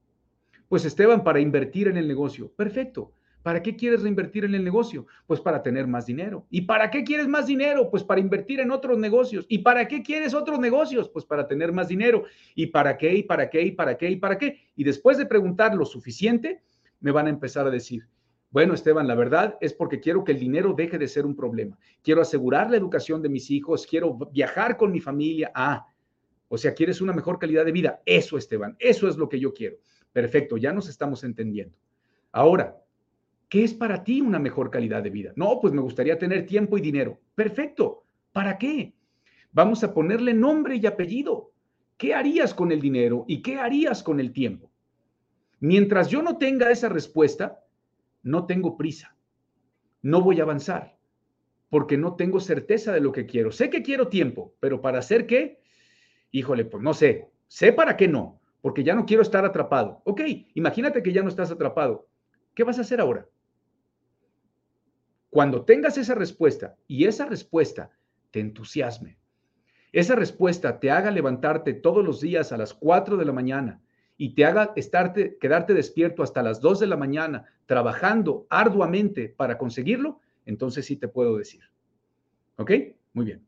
[0.69, 2.53] Pues Esteban, para invertir en el negocio.
[2.53, 3.13] Perfecto.
[3.43, 5.07] ¿Para qué quieres reinvertir en el negocio?
[5.27, 6.47] Pues para tener más dinero.
[6.51, 7.91] ¿Y para qué quieres más dinero?
[7.91, 9.47] Pues para invertir en otros negocios.
[9.49, 11.09] ¿Y para qué quieres otros negocios?
[11.09, 12.25] Pues para tener más dinero.
[12.55, 13.15] ¿Y para qué?
[13.15, 13.63] ¿Y para qué?
[13.63, 14.11] ¿Y para qué?
[14.11, 14.59] ¿Y para qué?
[14.77, 16.61] Y después de preguntar lo suficiente,
[17.01, 18.07] me van a empezar a decir,
[18.51, 21.79] bueno, Esteban, la verdad es porque quiero que el dinero deje de ser un problema.
[22.03, 25.53] Quiero asegurar la educación de mis hijos, quiero viajar con mi familia.
[25.55, 25.87] Ah,
[26.49, 28.03] o sea, quieres una mejor calidad de vida.
[28.05, 29.77] Eso, Esteban, eso es lo que yo quiero.
[30.13, 31.77] Perfecto, ya nos estamos entendiendo.
[32.33, 32.81] Ahora,
[33.51, 35.33] ¿Qué es para ti una mejor calidad de vida?
[35.35, 37.19] No, pues me gustaría tener tiempo y dinero.
[37.35, 38.05] Perfecto.
[38.33, 38.95] ¿Para qué?
[39.51, 41.51] Vamos a ponerle nombre y apellido.
[41.97, 44.71] ¿Qué harías con el dinero y qué harías con el tiempo?
[45.59, 47.59] Mientras yo no tenga esa respuesta,
[48.23, 49.17] no tengo prisa.
[50.03, 50.99] No voy a avanzar
[51.71, 53.53] porque no tengo certeza de lo que quiero.
[53.53, 55.61] Sé que quiero tiempo, pero para hacer qué?
[56.33, 57.31] Híjole, pues no sé.
[57.47, 60.03] Sé para qué no, porque ya no quiero estar atrapado.
[60.05, 60.21] Ok,
[60.55, 62.09] imagínate que ya no estás atrapado.
[62.55, 63.29] ¿Qué vas a hacer ahora?
[65.31, 67.93] Cuando tengas esa respuesta y esa respuesta
[68.33, 69.19] te entusiasme,
[69.93, 73.81] esa respuesta te haga levantarte todos los días a las 4 de la mañana
[74.21, 79.57] y te haga estarte, quedarte despierto hasta las 2 de la mañana trabajando arduamente para
[79.57, 81.63] conseguirlo, entonces sí te puedo decir.
[82.57, 82.71] ¿Ok?
[83.15, 83.47] Muy bien.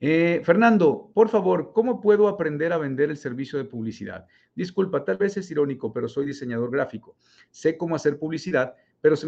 [0.00, 4.26] Eh, Fernando, por favor, ¿cómo puedo aprender a vender el servicio de publicidad?
[4.54, 7.16] Disculpa, tal vez es irónico, pero soy diseñador gráfico.
[7.50, 9.26] Sé cómo hacer publicidad, pero se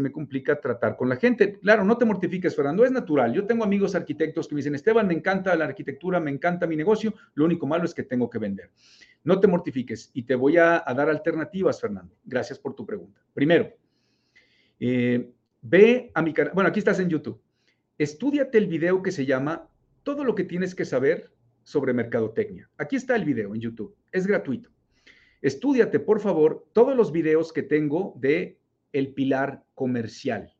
[0.00, 1.58] me, complica tratar con la gente.
[1.58, 3.32] Claro, no te mortifiques, Fernando, es natural.
[3.34, 6.76] Yo tengo amigos arquitectos que me dicen, Esteban, me encanta la arquitectura, me encanta mi
[6.76, 8.70] negocio, lo único malo es que tengo que vender.
[9.24, 12.14] No te mortifiques y te voy a, dar alternativas, Fernando.
[12.24, 13.20] Gracias por tu pregunta.
[13.34, 13.72] Primero,
[14.78, 15.28] eh,
[15.60, 17.42] ve a mi canal, bueno, aquí estás en YouTube.
[17.98, 19.68] Estudiate el video que se llama
[20.04, 21.32] Todo lo que tienes que saber
[21.64, 22.70] sobre mercadotecnia.
[22.78, 24.70] Aquí está el video en YouTube, es gratuito.
[25.42, 28.60] Estudiate, por favor, todos los videos que tengo de
[28.98, 30.54] el pilar comercial.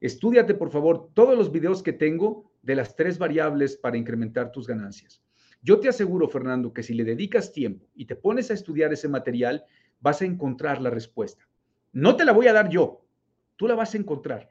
[0.00, 4.66] Estudiate, por favor, todos los videos que tengo de las tres variables para incrementar tus
[4.66, 5.22] ganancias.
[5.60, 9.08] Yo te aseguro, Fernando, que si le dedicas tiempo y te pones a estudiar ese
[9.08, 9.64] material,
[10.00, 11.48] vas a encontrar la respuesta.
[11.92, 13.04] No te la voy a dar yo,
[13.56, 14.48] tú la vas a encontrar.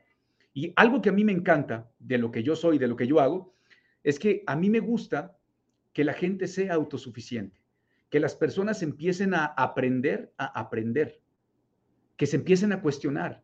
[0.53, 3.07] Y algo que a mí me encanta de lo que yo soy, de lo que
[3.07, 3.53] yo hago,
[4.03, 5.37] es que a mí me gusta
[5.93, 7.61] que la gente sea autosuficiente,
[8.09, 11.20] que las personas empiecen a aprender a aprender
[12.17, 13.41] que se empiecen a cuestionar,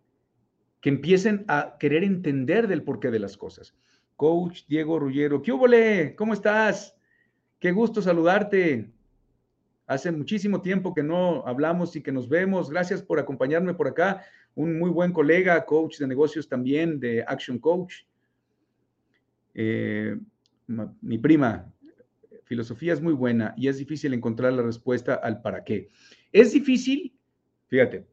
[0.81, 3.73] que empiecen a querer entender del porqué de las cosas.
[4.15, 5.67] Coach Diego Rullero, ¿qué hubo,
[6.15, 6.95] ¿Cómo estás?
[7.59, 8.91] Qué gusto saludarte.
[9.85, 12.69] Hace muchísimo tiempo que no hablamos y que nos vemos.
[12.69, 14.23] Gracias por acompañarme por acá.
[14.53, 18.03] Un muy buen colega, coach de negocios también, de Action Coach.
[19.53, 20.17] Eh,
[21.01, 21.71] mi prima,
[22.43, 25.89] filosofía es muy buena y es difícil encontrar la respuesta al para qué.
[26.31, 27.13] Es difícil,
[27.67, 28.05] fíjate,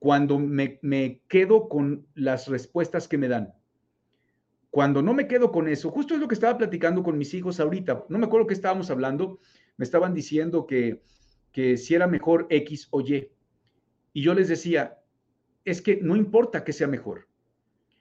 [0.00, 3.52] cuando me, quedo con las respuestas que me dan.
[4.70, 7.60] Cuando no me quedo con eso, justo es lo que estaba platicando con mis hijos
[7.60, 9.40] ahorita, no me acuerdo qué estábamos hablando,
[9.76, 11.02] me estaban diciendo que,
[11.52, 13.30] que si era mejor X o Y.
[14.14, 14.98] Y yo les decía,
[15.66, 17.28] es que no importa que sea mejor.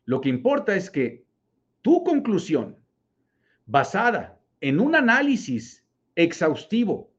[0.05, 1.25] Lo que importa es que
[1.81, 2.77] tu conclusión,
[3.65, 5.85] basada en un análisis
[6.15, 7.11] exhaustivo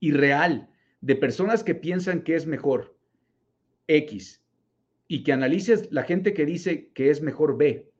[0.00, 0.68] y real
[1.00, 2.97] de personas que piensan que es mejor,
[3.88, 4.42] X
[5.08, 7.90] y que analices la gente que dice que es mejor B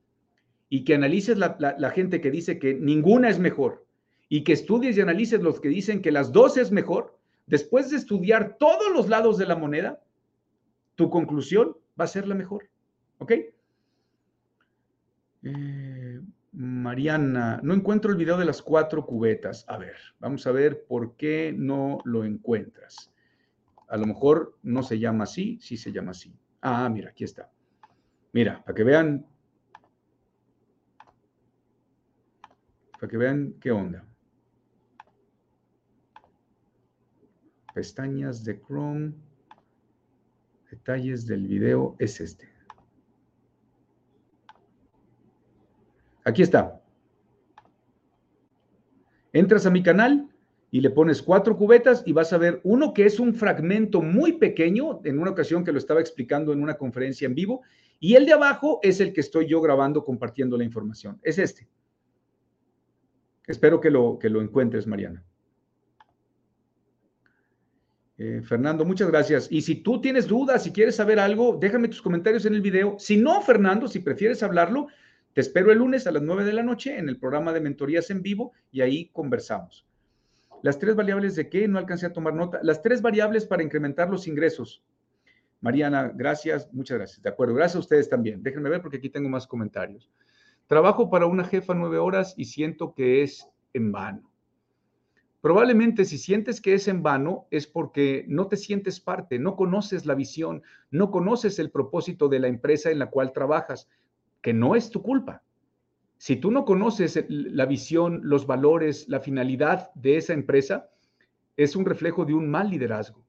[0.68, 3.86] y que analices la, gente que dice que ninguna es mejor
[4.28, 7.96] y que estudies y analices los que dicen que las dos es mejor, después de
[7.96, 10.02] estudiar todos los lados de la moneda,
[10.94, 12.68] tu conclusión va a ser la mejor.
[13.16, 13.32] ¿Ok?
[15.44, 16.20] Eh,
[16.52, 19.64] Mariana, no encuentro el video de las cuatro cubetas.
[19.68, 23.10] A ver, vamos a ver por qué no lo encuentras.
[23.88, 26.38] A lo mejor no se llama así, sí se llama así.
[26.60, 27.50] Ah, mira, aquí está.
[28.32, 29.26] Mira, para que vean,
[32.92, 34.04] para que vean qué onda.
[37.74, 39.14] Pestañas de Chrome,
[40.70, 42.48] detalles del video es este.
[46.24, 46.82] Aquí está.
[49.32, 50.27] Entras a mi canal,
[50.70, 54.34] y le pones cuatro cubetas y vas a ver uno que es un fragmento muy
[54.34, 57.62] pequeño, en una ocasión que lo estaba explicando en una conferencia en vivo,
[58.00, 61.18] y el de abajo es el que estoy yo grabando compartiendo la información.
[61.22, 61.68] Es este.
[63.46, 65.24] Espero que lo, que lo encuentres, Mariana.
[68.18, 69.48] Eh, Fernando, muchas gracias.
[69.50, 72.96] Y si tú tienes dudas, si quieres saber algo, déjame tus comentarios en el video.
[72.98, 74.88] Si no, Fernando, si prefieres hablarlo,
[75.32, 78.10] te espero el lunes a las 9 de la noche en el programa de mentorías
[78.10, 79.87] en vivo y ahí conversamos.
[80.62, 81.68] Las tres variables de qué?
[81.68, 82.60] No alcancé a tomar nota.
[82.62, 84.82] Las tres variables para incrementar los ingresos.
[85.60, 87.22] Mariana, gracias, muchas gracias.
[87.22, 88.42] De acuerdo, gracias a ustedes también.
[88.42, 90.10] Déjenme ver porque aquí tengo más comentarios.
[90.66, 94.30] Trabajo para una jefa nueve horas y siento que es en vano.
[95.40, 100.04] Probablemente si sientes que es en vano es porque no te sientes parte, no conoces
[100.04, 103.88] la visión, no conoces el propósito de la empresa en la cual trabajas,
[104.42, 105.42] que no es tu culpa.
[106.18, 110.90] Si tú no conoces la visión, los valores, la finalidad de esa empresa,
[111.56, 113.24] es un reflejo de un mal liderazgo.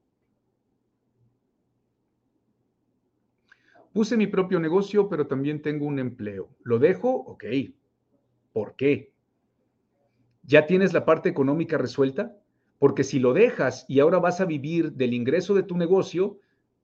[3.93, 6.49] Puse mi propio negocio, pero también tengo un empleo.
[6.63, 7.09] ¿Lo dejo?
[7.09, 7.45] Ok.
[8.53, 9.13] ¿Por qué?
[10.43, 12.35] ¿Ya tienes la parte económica resuelta?
[12.79, 16.39] Porque si lo dejas y ahora vas a vivir del ingreso de tu negocio,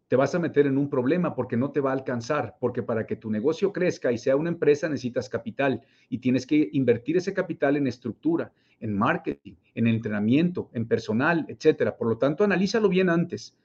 [0.07, 3.07] te vas a meter en un problema porque no te va a alcanzar, porque para
[3.07, 7.33] que tu negocio crezca y sea una empresa necesitas capital y tienes que invertir ese
[7.33, 11.97] capital en estructura, en marketing, en entrenamiento, en personal, etcétera.
[11.97, 13.57] Por lo tanto, analízalo bien antes.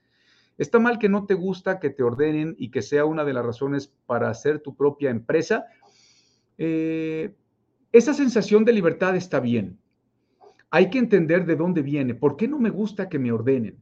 [0.57, 3.45] Está mal que no te gusta que te ordenen y que sea una de las
[3.45, 5.67] razones para hacer tu propia empresa.
[6.59, 7.35] Eh,
[7.93, 9.79] esa sensación de libertad está bien.
[10.71, 12.15] Hay que entender de dónde viene.
[12.15, 13.79] ¿Por qué no me gusta que me ordenen?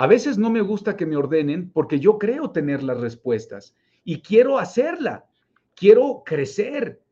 [0.00, 3.74] A veces no me gusta que me ordenen porque yo creo tener las respuestas
[4.04, 5.26] y quiero hacerla,
[5.74, 7.02] quiero crecer,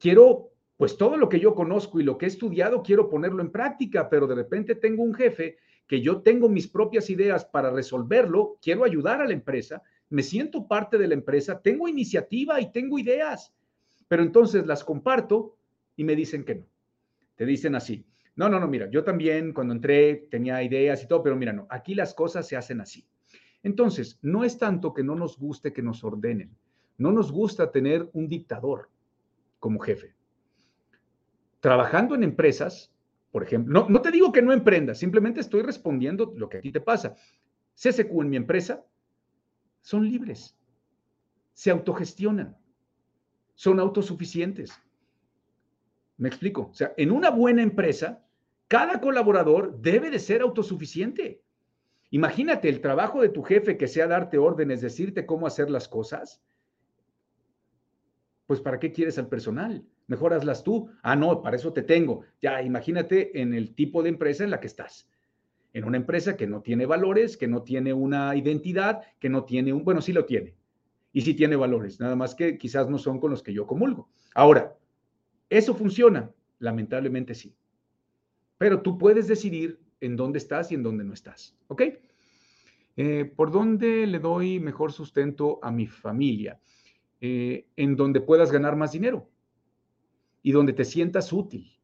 [0.00, 3.52] quiero, pues todo lo que yo conozco y lo que he estudiado, quiero ponerlo en
[3.52, 8.58] práctica, pero de repente tengo un jefe que yo tengo mis propias ideas para resolverlo,
[8.60, 12.98] quiero ayudar a la empresa, me siento parte de la empresa, tengo iniciativa y tengo
[12.98, 13.54] ideas,
[14.08, 15.56] pero entonces las comparto
[15.94, 16.66] y me dicen que no.
[17.36, 18.04] Te dicen así,
[18.36, 21.66] no, no, no, mira, yo también cuando entré tenía ideas y todo, pero mira, no,
[21.70, 23.06] aquí las cosas se hacen así.
[23.62, 26.56] Entonces, no es tanto que no nos guste que nos ordenen,
[26.98, 28.90] no nos gusta tener un dictador
[29.60, 30.14] como jefe.
[31.60, 32.92] Trabajando en empresas,
[33.30, 36.72] por ejemplo, no, te digo que no emprendas, simplemente estoy respondiendo lo que a ti
[36.72, 37.16] te pasa.
[37.74, 38.84] CSQ en mi empresa
[39.80, 40.56] son libres,
[41.52, 42.56] se autogestionan,
[43.54, 44.72] son autosuficientes.
[46.16, 46.68] Me explico.
[46.70, 48.23] O sea, en una buena empresa,
[48.74, 51.40] cada colaborador debe de ser autosuficiente.
[52.10, 56.42] Imagínate el trabajo de tu jefe que sea darte órdenes, decirte cómo hacer las cosas.
[58.46, 59.86] Pues ¿para qué quieres al personal?
[60.08, 60.90] Mejor hazlas tú.
[61.04, 62.22] Ah, no, para eso te tengo.
[62.42, 65.08] Ya, imagínate en el tipo de empresa en la que estás.
[65.72, 69.72] En una empresa que no tiene valores, que no tiene una identidad, que no tiene
[69.72, 70.56] un, bueno, sí lo tiene.
[71.12, 74.08] Y sí tiene valores, nada más que quizás no son con los que yo comulgo.
[74.34, 74.76] Ahora,
[75.48, 76.32] ¿eso funciona?
[76.58, 77.54] Lamentablemente sí
[78.58, 81.56] pero tú puedes decidir en dónde estás y en dónde no estás.
[81.68, 81.82] ¿Ok?
[82.96, 86.60] Eh, ¿Por dónde le doy mejor sustento a mi familia?
[87.20, 89.30] Eh, en donde puedas ganar más dinero
[90.42, 91.74] y donde te sientas útil.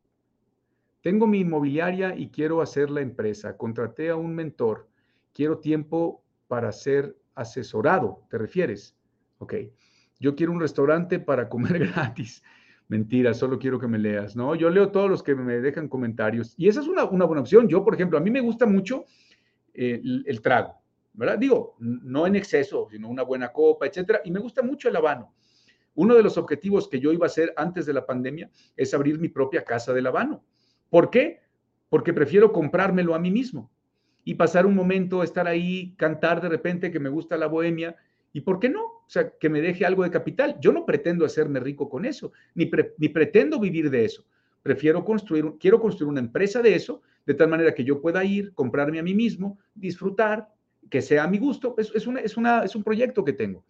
[1.01, 3.57] Tengo mi inmobiliaria y quiero hacer la empresa.
[3.57, 4.89] Contraté a un mentor.
[5.33, 8.97] Quiero tiempo para ser asesorado, ¿te refieres?
[9.39, 9.55] Ok.
[10.19, 12.43] Yo quiero un restaurante para comer gratis.
[12.91, 14.57] Mentira, solo quiero que me leas, ¿no?
[14.57, 17.69] Yo leo todos los que me dejan comentarios y esa es una, buena opción.
[17.69, 19.05] Yo, por ejemplo, a mí me gusta mucho
[19.73, 20.75] eh, el, trago,
[21.13, 21.39] ¿verdad?
[21.39, 24.23] Digo, no en exceso, sino una buena copa, etcétera.
[24.25, 25.33] Y me gusta mucho el habano.
[25.95, 29.21] Uno de los objetivos que yo iba a hacer antes de la pandemia es abrir
[29.21, 30.43] mi propia casa del habano.
[30.89, 31.43] ¿Por qué?
[31.91, 33.71] Porque prefiero comprármelo a mí mismo
[34.25, 37.95] y pasar un momento, estar ahí, cantar de repente que me gusta la bohemia
[38.33, 38.81] ¿Y por qué no?
[39.11, 40.57] O sea, que me deje algo de capital.
[40.61, 44.25] Yo no pretendo hacerme rico con eso, ni, ni pretendo vivir de eso.
[44.63, 48.55] Prefiero construir, quiero construir una empresa de eso, de tal manera que yo pueda ir,
[48.55, 50.55] comprarme a mí mismo, disfrutar,
[50.89, 51.75] que sea a mi gusto.
[51.77, 53.65] Es, es, una, es, una, es un proyecto que tengo.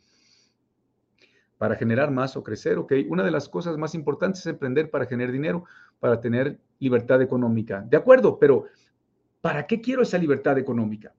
[1.57, 2.93] Para generar más o crecer, ok.
[3.09, 5.65] Una de las cosas más importantes es emprender para generar dinero,
[6.01, 7.81] para tener libertad económica.
[7.81, 8.67] De acuerdo, pero
[9.41, 11.15] ¿para qué quiero esa libertad económica?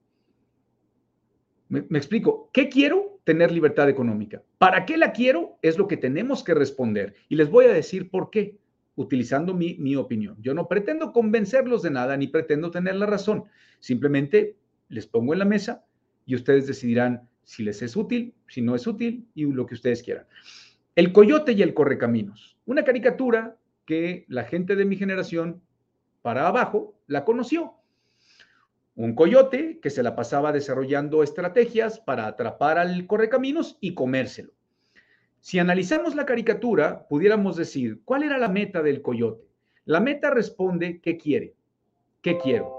[1.68, 2.50] me explico.
[2.52, 3.11] ¿Qué quiero?
[3.24, 4.42] Tener libertad económica.
[4.58, 5.58] ¿Para qué la quiero?
[5.62, 7.14] Es lo que tenemos que responder.
[7.28, 8.58] Y les voy a decir por qué,
[8.96, 10.36] utilizando mi, mi opinión.
[10.40, 13.44] Yo no pretendo convencerlos de nada, ni pretendo tener la razón.
[13.78, 14.56] Simplemente
[14.88, 15.84] les pongo en la mesa
[16.26, 20.02] y ustedes decidirán si les es útil, si no es útil y lo que ustedes
[20.02, 20.26] quieran.
[20.94, 22.56] El coyote y el correcaminos.
[22.66, 23.56] Una caricatura
[23.86, 25.62] que la gente de mi generación
[26.22, 27.74] para abajo la conoció
[28.94, 34.52] un coyote que se la pasaba desarrollando estrategias para atrapar al correcaminos y comérselo.
[35.40, 39.48] Si analizamos la caricatura, pudiéramos decir, ¿cuál era la meta del coyote?
[39.84, 41.54] La meta responde, ¿qué quiere?
[42.20, 42.72] ¿Qué quiero?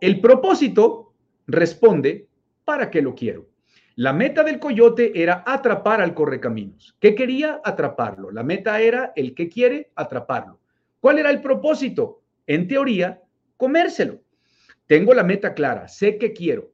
[0.00, 1.12] El propósito
[1.46, 2.28] responde,
[2.64, 3.46] ¿para qué lo quiero?
[3.94, 6.96] La meta del coyote era atrapar al correcaminos.
[6.98, 7.60] ¿Qué quería?
[7.64, 8.30] Atraparlo.
[8.30, 10.60] La meta era el que quiere, atraparlo.
[11.00, 12.22] ¿Cuál era el propósito?
[12.46, 13.22] En teoría,
[13.56, 14.20] comérselo.
[14.86, 16.72] Tengo la meta clara, sé que quiero.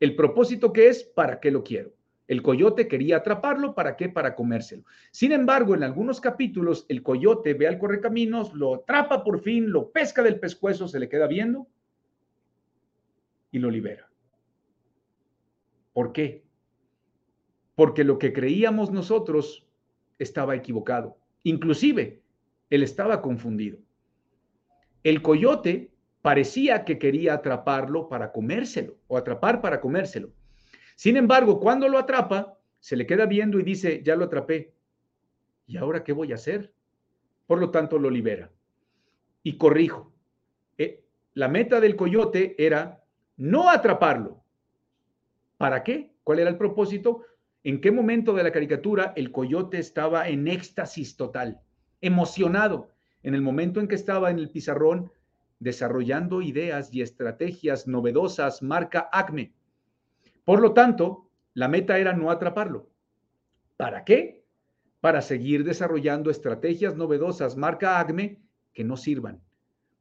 [0.00, 1.92] El propósito que es, ¿para qué lo quiero?
[2.28, 4.10] El coyote quería atraparlo, ¿para qué?
[4.10, 4.84] Para comérselo.
[5.10, 9.90] Sin embargo, en algunos capítulos, el coyote ve al correcaminos, lo atrapa por fin, lo
[9.90, 11.66] pesca del pescuezo, se le queda viendo
[13.50, 14.10] y lo libera.
[15.94, 16.44] ¿Por qué?
[17.74, 19.66] Porque lo que creíamos nosotros
[20.18, 21.16] estaba equivocado.
[21.44, 22.20] Inclusive,
[22.68, 23.78] él estaba confundido.
[25.02, 25.90] El coyote
[26.28, 30.34] parecía que quería atraparlo para comérselo o atrapar para comérselo.
[30.94, 34.74] Sin embargo, cuando lo atrapa, se le queda viendo y dice, ya lo atrapé.
[35.66, 36.74] ¿Y ahora qué voy a hacer?
[37.46, 38.52] Por lo tanto, lo libera.
[39.42, 40.12] Y corrijo.
[40.76, 41.02] Eh,
[41.32, 43.02] la meta del coyote era
[43.38, 44.44] no atraparlo.
[45.56, 46.12] ¿Para qué?
[46.24, 47.24] ¿Cuál era el propósito?
[47.64, 51.62] ¿En qué momento de la caricatura el coyote estaba en éxtasis total,
[52.02, 52.90] emocionado?
[53.22, 55.10] En el momento en que estaba en el pizarrón
[55.60, 59.52] desarrollando ideas y estrategias novedosas marca Acme.
[60.44, 62.88] Por lo tanto, la meta era no atraparlo.
[63.76, 64.44] ¿Para qué?
[65.00, 68.40] Para seguir desarrollando estrategias novedosas marca Acme
[68.72, 69.42] que no sirvan.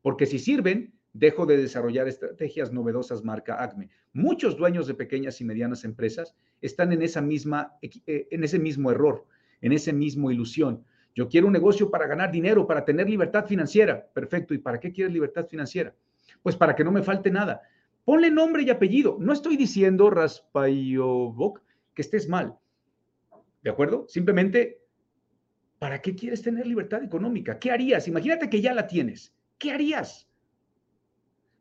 [0.02, 3.90] Porque si sirven, dejo de desarrollar estrategias novedosas marca Acme.
[4.14, 8.92] Muchos dueños de pequeñas y medianas empresas están en, esa misma, eh, en ese mismo
[8.92, 9.26] error,
[9.62, 10.86] en esa misma ilusión.
[11.18, 14.08] Yo quiero un negocio para ganar dinero, para tener libertad financiera.
[14.14, 14.54] Perfecto.
[14.54, 15.96] ¿Y para qué quieres libertad financiera?
[16.44, 17.64] Pues para que no me falte nada.
[18.06, 19.18] Ponle nombre y apellido.
[19.20, 21.64] No estoy diciendo, Raspayobok,
[21.96, 22.56] que estés mal.
[23.64, 24.06] ¿De acuerdo?
[24.08, 24.84] Simplemente,
[25.80, 27.58] ¿para qué quieres tener libertad económica?
[27.58, 28.08] ¿Qué harías?
[28.08, 29.34] Imagínate que ya la tienes.
[29.58, 30.30] ¿Qué harías?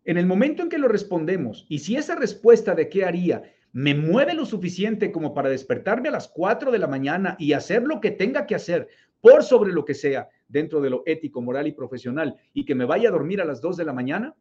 [0.04, 3.42] En el momento en que lo respondemos, y si esa respuesta de qué haría
[3.72, 7.82] me mueve lo suficiente como para despertarme a las 4 de la mañana y hacer
[7.82, 8.88] lo que tenga que hacer
[9.20, 12.84] por sobre lo que sea dentro de lo ético, moral y profesional y que me
[12.84, 14.34] vaya a dormir a las 2 de la mañana,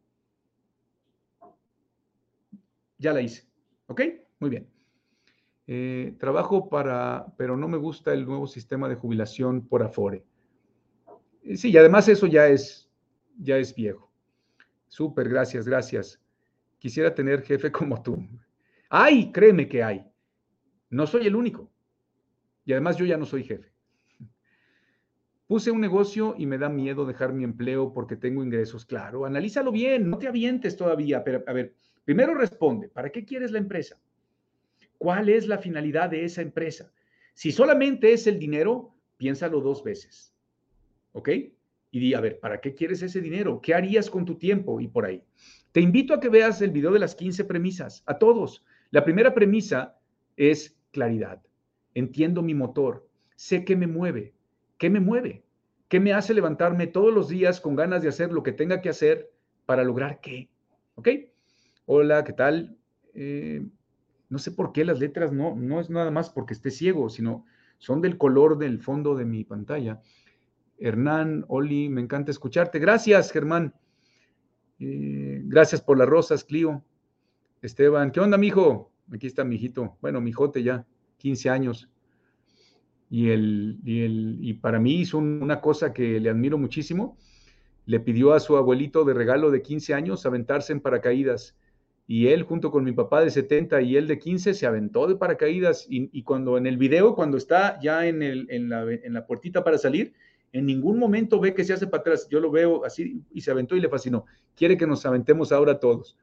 [2.98, 3.46] ya la hice.
[3.86, 4.02] ¿Ok?
[4.40, 4.68] Muy bien.
[5.66, 10.24] Eh, trabajo para, pero no me gusta el nuevo sistema de jubilación por Afore.
[11.42, 12.88] Eh, sí, y además eso ya es,
[13.38, 14.12] ya es viejo.
[14.88, 16.20] Súper, gracias, gracias.
[16.78, 18.26] Quisiera tener jefe como tú.
[18.88, 20.06] Ay, créeme que hay.
[20.90, 21.70] No soy el único.
[22.64, 23.72] Y además yo ya no soy jefe.
[25.46, 28.84] Puse un negocio y me da miedo dejar mi empleo porque tengo ingresos.
[28.84, 31.22] Claro, analízalo bien, no te avientes todavía.
[31.22, 31.72] Pero, a ver,
[32.04, 33.96] primero responde, ¿para qué quieres la empresa?
[34.98, 36.90] ¿Cuál es la finalidad de esa empresa?
[37.34, 40.34] Si solamente es el dinero, piénsalo dos veces.
[41.12, 41.28] ¿Ok?
[41.92, 43.60] Y di, a ver, ¿para qué quieres ese dinero?
[43.60, 44.80] ¿Qué harías con tu tiempo?
[44.80, 45.22] Y por ahí.
[45.70, 48.64] Te invito a que veas el video de las 15 premisas, a todos.
[48.90, 49.96] La primera premisa
[50.36, 51.40] es claridad.
[51.94, 54.34] Entiendo mi motor, sé qué me mueve,
[54.78, 55.42] ¿Qué me mueve?
[55.88, 58.88] ¿Qué me hace levantarme todos los días con ganas de hacer lo que tenga que
[58.88, 59.30] hacer
[59.64, 60.50] para lograr qué?
[60.96, 61.08] ¿Ok?
[61.86, 62.76] Hola, ¿qué tal?
[63.14, 63.64] Eh,
[64.28, 67.46] no sé por qué las letras no, no es nada más porque esté ciego, sino
[67.78, 70.02] son del color del fondo de mi pantalla.
[70.78, 72.78] Hernán, Oli, me encanta escucharte.
[72.78, 73.74] Gracias, Germán.
[74.78, 76.84] Eh, gracias por las rosas, Clio.
[77.62, 78.92] Esteban, ¿qué onda, mijo?
[79.10, 79.96] Aquí está mi hijito.
[80.02, 80.84] Bueno, mi hijote ya,
[81.18, 81.88] 15 años
[83.08, 87.16] y, el, y, el, y para mí hizo una cosa que le admiro muchísimo.
[87.84, 91.56] Le pidió a su abuelito de regalo de 15 años aventarse en paracaídas.
[92.08, 95.16] Y él, junto con mi papá de 70 y él de 15, se aventó de
[95.16, 95.86] paracaídas.
[95.88, 99.62] Y, cuando en el video, cuando está ya en, el, en, la, en la puertita
[99.62, 100.14] para salir,
[100.52, 102.28] en ningún momento ve que se hace para atrás.
[102.28, 104.24] Yo lo veo así y se aventó y le fascinó.
[104.56, 106.16] Quiere que nos aventemos ahora todos.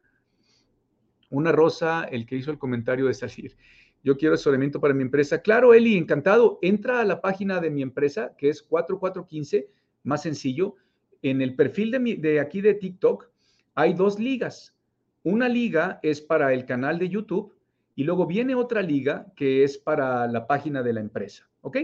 [1.29, 3.55] Una rosa, el que hizo el comentario de salir
[4.03, 5.41] yo quiero asesoramiento para mi empresa.
[5.41, 6.59] Claro, Eli, encantado.
[6.61, 9.69] Entra a la página de mi empresa, que es 4415,
[10.03, 10.75] más sencillo.
[11.21, 13.29] En el perfil de, de aquí de TikTok
[13.75, 14.75] hay dos ligas.
[15.23, 17.53] Una liga es para el canal de YouTube
[17.95, 21.49] y luego viene otra liga que es para la página de la empresa.
[21.61, 21.77] ¿Ok?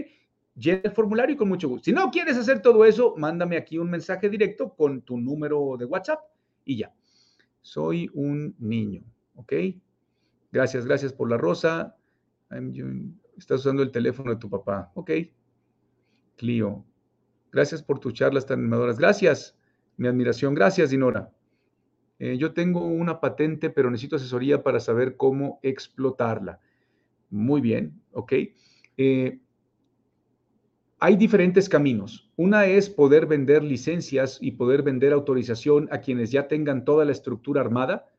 [0.54, 1.84] Llena el formulario y con mucho gusto.
[1.84, 5.86] Si no quieres hacer todo eso, mándame aquí un mensaje directo con tu número de
[5.86, 6.20] WhatsApp
[6.66, 6.92] y ya.
[7.62, 9.02] Soy un niño.
[9.36, 9.54] ¿Ok?
[10.52, 11.96] Gracias, gracias por la rosa.
[13.36, 14.90] Estás usando el teléfono de tu papá.
[14.94, 15.10] Ok.
[16.36, 16.84] Clio.
[17.52, 18.98] Gracias por tus charlas tan animadoras.
[18.98, 19.56] Gracias.
[19.96, 20.54] Mi admiración.
[20.54, 21.32] Gracias, Dinora.
[22.18, 26.60] Eh, yo tengo una patente, pero necesito asesoría para saber cómo explotarla.
[27.30, 28.00] Muy bien.
[28.12, 28.32] Ok.
[28.96, 29.40] Eh,
[30.98, 32.30] hay diferentes caminos.
[32.36, 37.12] Una es poder vender licencias y poder vender autorización a quienes ya tengan toda la
[37.12, 38.12] estructura armada.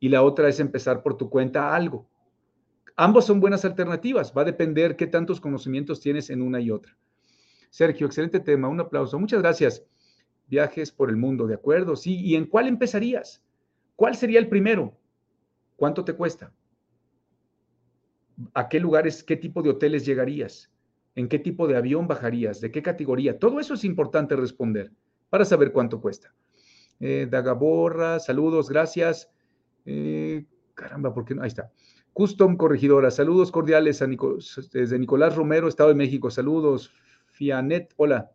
[0.00, 2.08] Y la otra es empezar por tu cuenta algo.
[2.96, 4.32] Ambos son buenas alternativas.
[4.36, 6.96] Va a depender qué tantos conocimientos tienes en una y otra.
[7.70, 8.68] Sergio, excelente tema.
[8.68, 9.18] Un aplauso.
[9.18, 9.84] Muchas gracias.
[10.48, 11.96] Viajes por el mundo, ¿de acuerdo?
[11.96, 12.20] Sí.
[12.20, 13.42] ¿Y en cuál empezarías?
[13.96, 14.96] ¿Cuál sería el primero?
[15.76, 16.52] ¿Cuánto te cuesta?
[18.54, 20.70] ¿A qué lugares, qué tipo de hoteles llegarías?
[21.14, 22.60] ¿En qué tipo de avión bajarías?
[22.60, 23.38] ¿De qué categoría?
[23.38, 24.92] Todo eso es importante responder
[25.30, 26.34] para saber cuánto cuesta.
[27.00, 29.30] Eh, Dagaborra, saludos, gracias.
[29.84, 31.42] Eh, caramba, ¿por qué no?
[31.42, 31.70] Ahí está.
[32.12, 36.30] Custom Corregidora, saludos cordiales a desde Nicolás Romero, Estado de México.
[36.30, 36.92] Saludos.
[37.26, 38.30] Fianet, hola.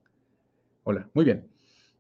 [0.84, 1.48] Hola, muy bien.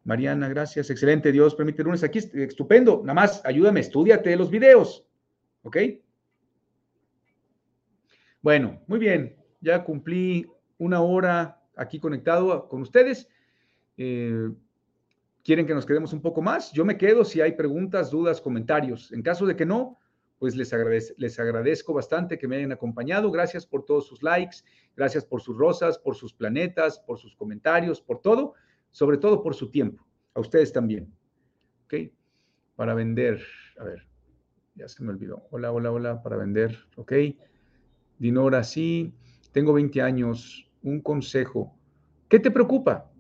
[0.04, 0.90] Mariana, gracias.
[0.90, 2.20] Excelente, Dios permite lunes aquí.
[2.20, 3.02] Estupendo.
[3.04, 5.06] Nada más, ayúdame, estudiate los videos.
[5.62, 5.78] ¿Ok?
[8.42, 9.36] Bueno, muy bien.
[9.62, 10.48] Ya cumplí
[10.78, 13.28] una hora aquí conectado con ustedes.
[13.98, 14.50] Eh,
[15.44, 16.72] ¿Quieren que nos quedemos un poco más?
[16.72, 19.12] Yo me quedo si hay preguntas, dudas, comentarios.
[19.12, 20.00] En caso de que no,
[20.40, 20.72] pues les,
[21.18, 23.32] les agradezco bastante que me hayan acompañado.
[23.32, 24.58] Gracias por todos sus likes,
[24.96, 28.54] gracias por sus rosas, por sus planetas, por sus comentarios, por todo,
[28.92, 30.06] sobre todo por su tiempo.
[30.34, 31.14] A ustedes también.
[31.86, 32.12] ¿Ok?
[32.76, 33.42] Para vender,
[33.80, 34.08] a ver,
[34.76, 35.48] ya se me olvidó.
[35.50, 36.78] Hola, hola, hola, para vender.
[36.96, 37.14] ¿Ok?
[38.20, 39.14] Dinora, sí,
[39.52, 40.70] tengo 20 años.
[40.84, 41.76] Un consejo.
[42.30, 43.12] ¿Qué te preocupa?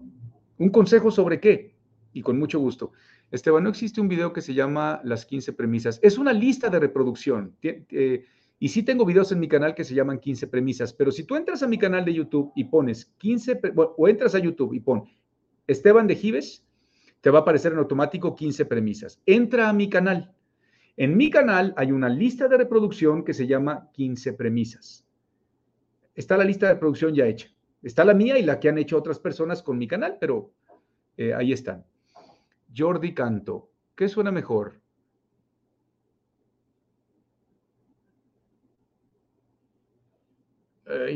[0.59, 1.75] ¿Un consejo sobre qué?
[2.13, 2.91] Y con mucho gusto.
[3.29, 5.99] Esteban, no existe un video que se llama Las 15 premisas.
[6.01, 7.55] Es una lista de reproducción.
[7.61, 8.25] Eh,
[8.59, 11.35] y sí tengo videos en mi canal que se llaman 15 premisas, pero si tú
[11.35, 15.03] entras a mi canal de YouTube y pones 15, o entras a YouTube y pon
[15.67, 16.65] Esteban de Gives,
[17.21, 19.21] te va a aparecer en automático 15 premisas.
[19.25, 20.33] Entra a mi canal.
[20.95, 25.05] En mi canal hay una lista de reproducción que se llama 15 premisas.
[26.15, 27.49] Está la lista de reproducción ya hecha.
[27.83, 30.51] Está la mía y la que han hecho otras personas con mi canal, pero
[31.15, 31.85] eh, ahí están.
[32.75, 34.81] Jordi Canto, ¿qué suena mejor?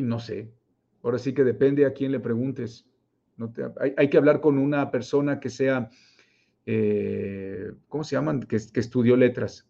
[0.01, 0.51] no sé.
[1.03, 2.85] Ahora sí que depende a quién le preguntes.
[3.37, 3.51] No
[3.97, 5.89] hay, que hablar con una persona que sea,
[6.65, 8.41] eh, ¿cómo se llaman?
[8.41, 9.67] Que, que, estudió letras.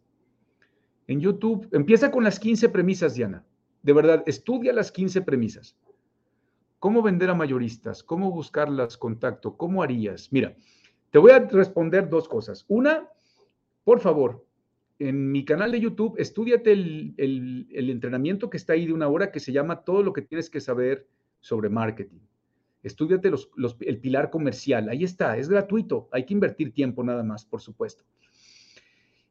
[1.07, 3.45] En YouTube, empieza con las 15 premisas, Diana.
[3.83, 5.77] De verdad, estudia las 15 premisas.
[6.79, 8.03] ¿Cómo vender a mayoristas?
[8.03, 9.55] ¿Cómo buscarlas contacto?
[9.55, 10.33] ¿Cómo harías?
[10.33, 10.55] Mira,
[11.11, 12.65] te voy a responder dos cosas.
[12.67, 13.07] Una,
[13.83, 14.45] por favor,
[14.97, 19.39] en mi canal de YouTube, estudiate el, entrenamiento que está ahí de una hora que
[19.39, 21.07] se llama Todo lo que tienes que saber
[21.39, 22.19] sobre marketing.
[22.81, 23.31] Estudiate
[23.81, 24.89] el pilar comercial.
[24.89, 26.07] Ahí está, es gratuito.
[26.11, 28.03] Hay que invertir tiempo nada más, por supuesto.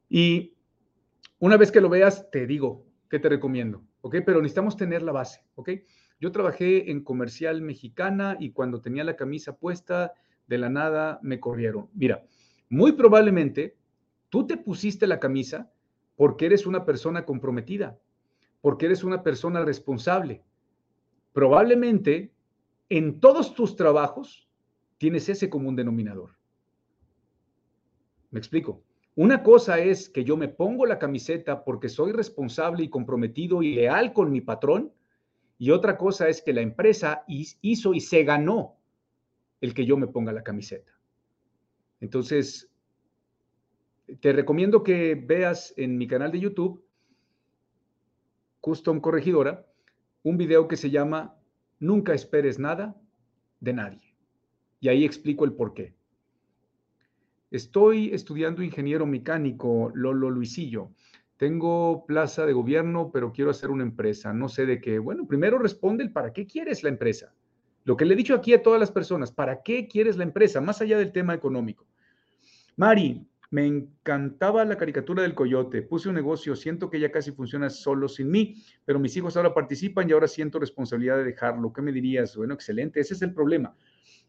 [0.09, 0.55] Y
[1.39, 4.17] una vez que lo veas, te digo qué te recomiendo, ¿ok?
[4.27, 5.71] Pero necesitamos tener la base, ¿ok?
[6.21, 10.13] Yo trabajé en comercial mexicana y cuando tenía la camisa puesta,
[10.51, 11.89] de la nada me corrieron.
[11.95, 12.27] Mira,
[12.69, 13.77] muy probablemente
[14.29, 15.71] tú te pusiste la camisa
[16.17, 17.99] porque eres una persona comprometida,
[18.61, 20.43] porque eres una persona responsable.
[21.33, 22.33] Probablemente
[22.89, 24.49] en todos tus trabajos
[24.99, 26.31] tienes ese común denominador.
[28.33, 28.83] Me explico.
[29.15, 33.75] Una cosa es que yo me pongo la camiseta porque soy responsable y comprometido y
[33.75, 34.93] leal con mi patrón,
[35.59, 38.80] y otra cosa es que la empresa hizo y se ganó
[39.61, 40.93] el que yo me ponga la camiseta.
[42.01, 42.71] Entonces,
[44.21, 46.85] te recomiendo que veas en mi canal de YouTube,
[48.61, 49.67] Custom Corregidora,
[50.23, 51.37] un video que se llama
[51.79, 53.01] Nunca esperes nada
[53.61, 54.15] de nadie.
[54.81, 55.95] Y ahí explico el por qué.
[57.51, 60.91] Estoy estudiando ingeniero mecánico, Lolo Luisillo.
[61.37, 64.33] Tengo plaza de gobierno, pero quiero hacer una empresa.
[64.33, 64.99] No sé de qué.
[64.99, 67.35] Bueno, primero responde el para qué quieres la empresa.
[67.85, 70.61] Lo que le he dicho aquí a todas las personas, ¿para qué quieres la empresa?
[70.61, 71.87] Más allá del tema económico.
[72.77, 75.83] Mari, me encantaba la caricatura del coyote.
[75.83, 79.55] Puse un negocio, siento que ya casi funciona solo sin mí, pero mis hijos ahora
[79.55, 81.73] participan y ahora siento responsabilidad de dejarlo.
[81.73, 82.37] ¿Qué me dirías?
[82.37, 83.75] Bueno, excelente, ese es el problema.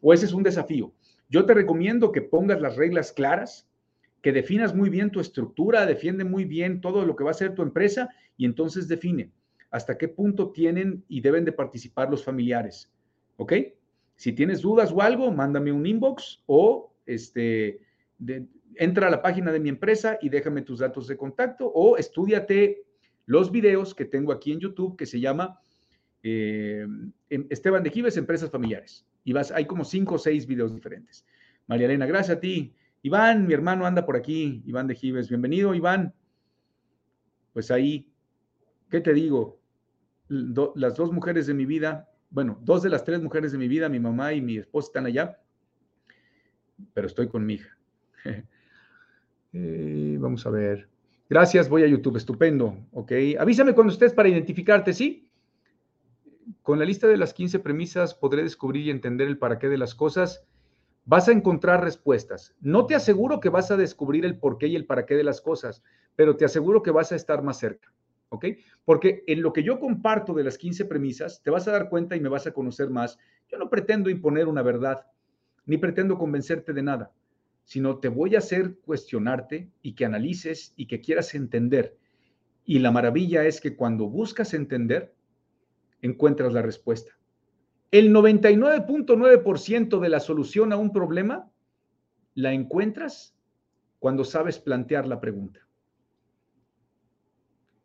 [0.01, 0.93] O ese es un desafío.
[1.29, 3.69] Yo te recomiendo que pongas las reglas claras,
[4.21, 7.53] que definas muy bien tu estructura, defiende muy bien todo lo que va a ser
[7.53, 9.31] tu empresa y entonces define
[9.69, 12.91] hasta qué punto tienen y deben de participar los familiares
[13.41, 13.53] ¿Ok?
[14.17, 17.81] Si tienes dudas o algo, mándame un inbox o este,
[18.75, 22.83] entra a la página de mi empresa y déjame tus datos de contacto o estudiate
[23.25, 25.59] los videos que tengo aquí en YouTube que se llama
[26.21, 26.85] eh,
[27.31, 29.07] em, Esteban de Gives, Empresas Familiares.
[29.23, 31.25] Y vas, hay como cinco o seis videos diferentes.
[31.65, 32.75] María Elena, gracias a ti.
[33.01, 35.29] Iván, mi hermano anda por aquí, Iván de Gives.
[35.29, 36.13] Bienvenido, Iván.
[37.53, 38.07] Pues ahí,
[38.91, 39.59] ¿qué te digo?
[40.29, 43.89] las dos mujeres de mi vida bueno, dos de las tres mujeres de mi vida,
[43.89, 45.39] mi mamá y mi esposa están allá,
[46.93, 47.77] pero estoy con mi hija.
[49.53, 50.87] Eh, vamos a ver.
[51.29, 53.11] Gracias, voy a YouTube, estupendo, ok.
[53.37, 55.29] Avísame cuando estés para identificarte, ¿sí?
[56.61, 59.77] Con la lista de las 15 premisas podré descubrir y entender el para qué de
[59.77, 60.45] las cosas.
[61.03, 62.55] Vas a encontrar respuestas.
[62.61, 65.25] No te aseguro que vas a descubrir el por qué y el para qué de
[65.25, 65.83] las cosas,
[66.15, 67.91] pero te aseguro que vas a estar más cerca.
[68.85, 72.15] Porque en lo que yo comparto de las 15 premisas, te vas a dar cuenta
[72.15, 73.17] y me vas a conocer más.
[73.49, 75.05] Yo no pretendo imponer una verdad,
[75.65, 77.11] ni pretendo convencerte de nada,
[77.65, 81.97] sino te voy a hacer cuestionarte y que analices y que quieras entender.
[82.63, 85.13] Y la maravilla es que cuando buscas entender,
[86.01, 87.11] encuentras la respuesta.
[87.91, 91.51] El 99.9% de la solución a un problema
[92.33, 93.35] la encuentras
[93.99, 95.67] cuando sabes plantear la pregunta.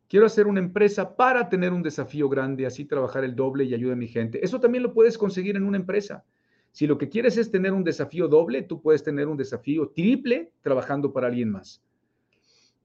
[0.08, 3.94] Quiero hacer una empresa para tener un desafío grande, así trabajar el doble y ayudar
[3.94, 4.44] a mi gente.
[4.44, 6.24] Eso también lo puedes conseguir en una empresa.
[6.70, 10.52] Si lo que quieres es tener un desafío doble, tú puedes tener un desafío triple
[10.60, 11.82] trabajando para alguien más.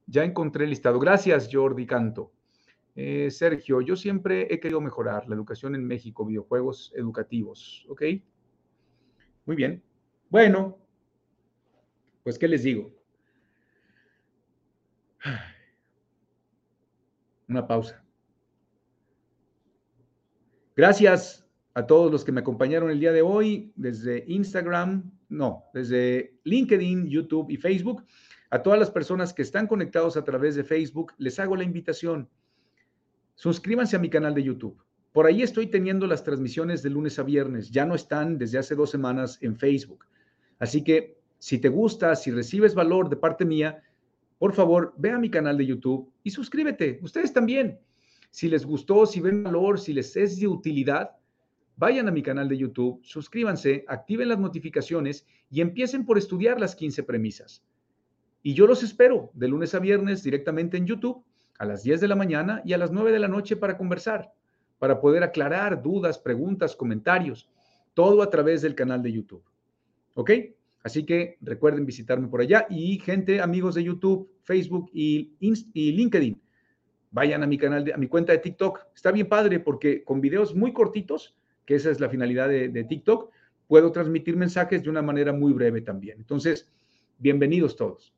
[0.07, 0.98] Ya encontré el listado.
[0.99, 2.31] Gracias, Jordi Canto.
[2.95, 7.85] Eh, Sergio, yo siempre he querido mejorar la educación en México, videojuegos educativos.
[7.89, 8.03] ¿Ok?
[9.45, 9.84] Muy bien.
[10.30, 10.77] Bueno,
[12.23, 12.91] pues, ¿qué les digo?
[17.52, 18.02] Una pausa.
[20.73, 26.40] Gracias a todos los que me acompañaron el día de hoy desde Instagram, no, desde
[26.45, 28.06] LinkedIn, YouTube y Facebook.
[28.52, 32.30] A todas las personas que están conectados a través de Facebook, les hago la invitación.
[33.36, 34.82] Suscríbanse a mi canal de YouTube.
[35.11, 37.69] Por ahí estoy teniendo las transmisiones de lunes a viernes.
[37.69, 40.06] Ya no están desde hace dos semanas en Facebook.
[40.57, 43.84] Así que si te gusta, si recibes valor de parte mía,
[44.42, 46.98] por favor, ve a mi canal de YouTube y suscríbete.
[47.04, 47.80] Ustedes también.
[48.32, 51.12] Si les gustó, si ven valor, si les es de utilidad,
[51.76, 56.76] vayan a mi canal de YouTube, suscríbanse, activen las notificaciones y empiecen por estudiar las
[56.76, 57.64] 15 premisas.
[58.42, 61.24] Y yo los espero de lunes a viernes directamente en YouTube
[61.60, 64.34] a las 10 de la mañana y a las 9 de la noche para conversar,
[64.80, 67.48] para poder aclarar dudas, preguntas, comentarios,
[67.94, 69.44] todo a través del canal de YouTube.
[70.16, 70.32] ¿Ok?
[70.84, 75.32] Así que recuerden visitarme por allá y gente, amigos de YouTube, Facebook y,
[75.74, 76.41] LinkedIn,
[77.12, 78.88] vayan a mi canal, a mi cuenta de TikTok.
[78.95, 81.36] Está bien padre porque con videos muy cortitos,
[81.66, 83.32] que esa es la finalidad de, de TikTok,
[83.68, 86.18] puedo transmitir mensajes de una manera muy breve también.
[86.18, 86.68] Entonces,
[87.20, 88.14] bienvenidos todos.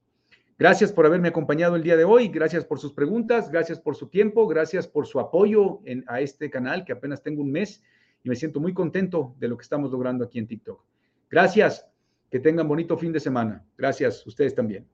[0.57, 4.07] Gracias por haberme acompañado el día de hoy, gracias por sus preguntas, gracias por su
[4.07, 7.83] tiempo, gracias por su apoyo a este canal que apenas tengo un mes
[8.23, 10.81] y me siento muy contento de lo que estamos logrando aquí en TikTok.
[11.29, 11.92] Gracias.
[12.33, 13.63] Que tengan bonito fin de semana.
[13.77, 14.87] Gracias, ustedes también.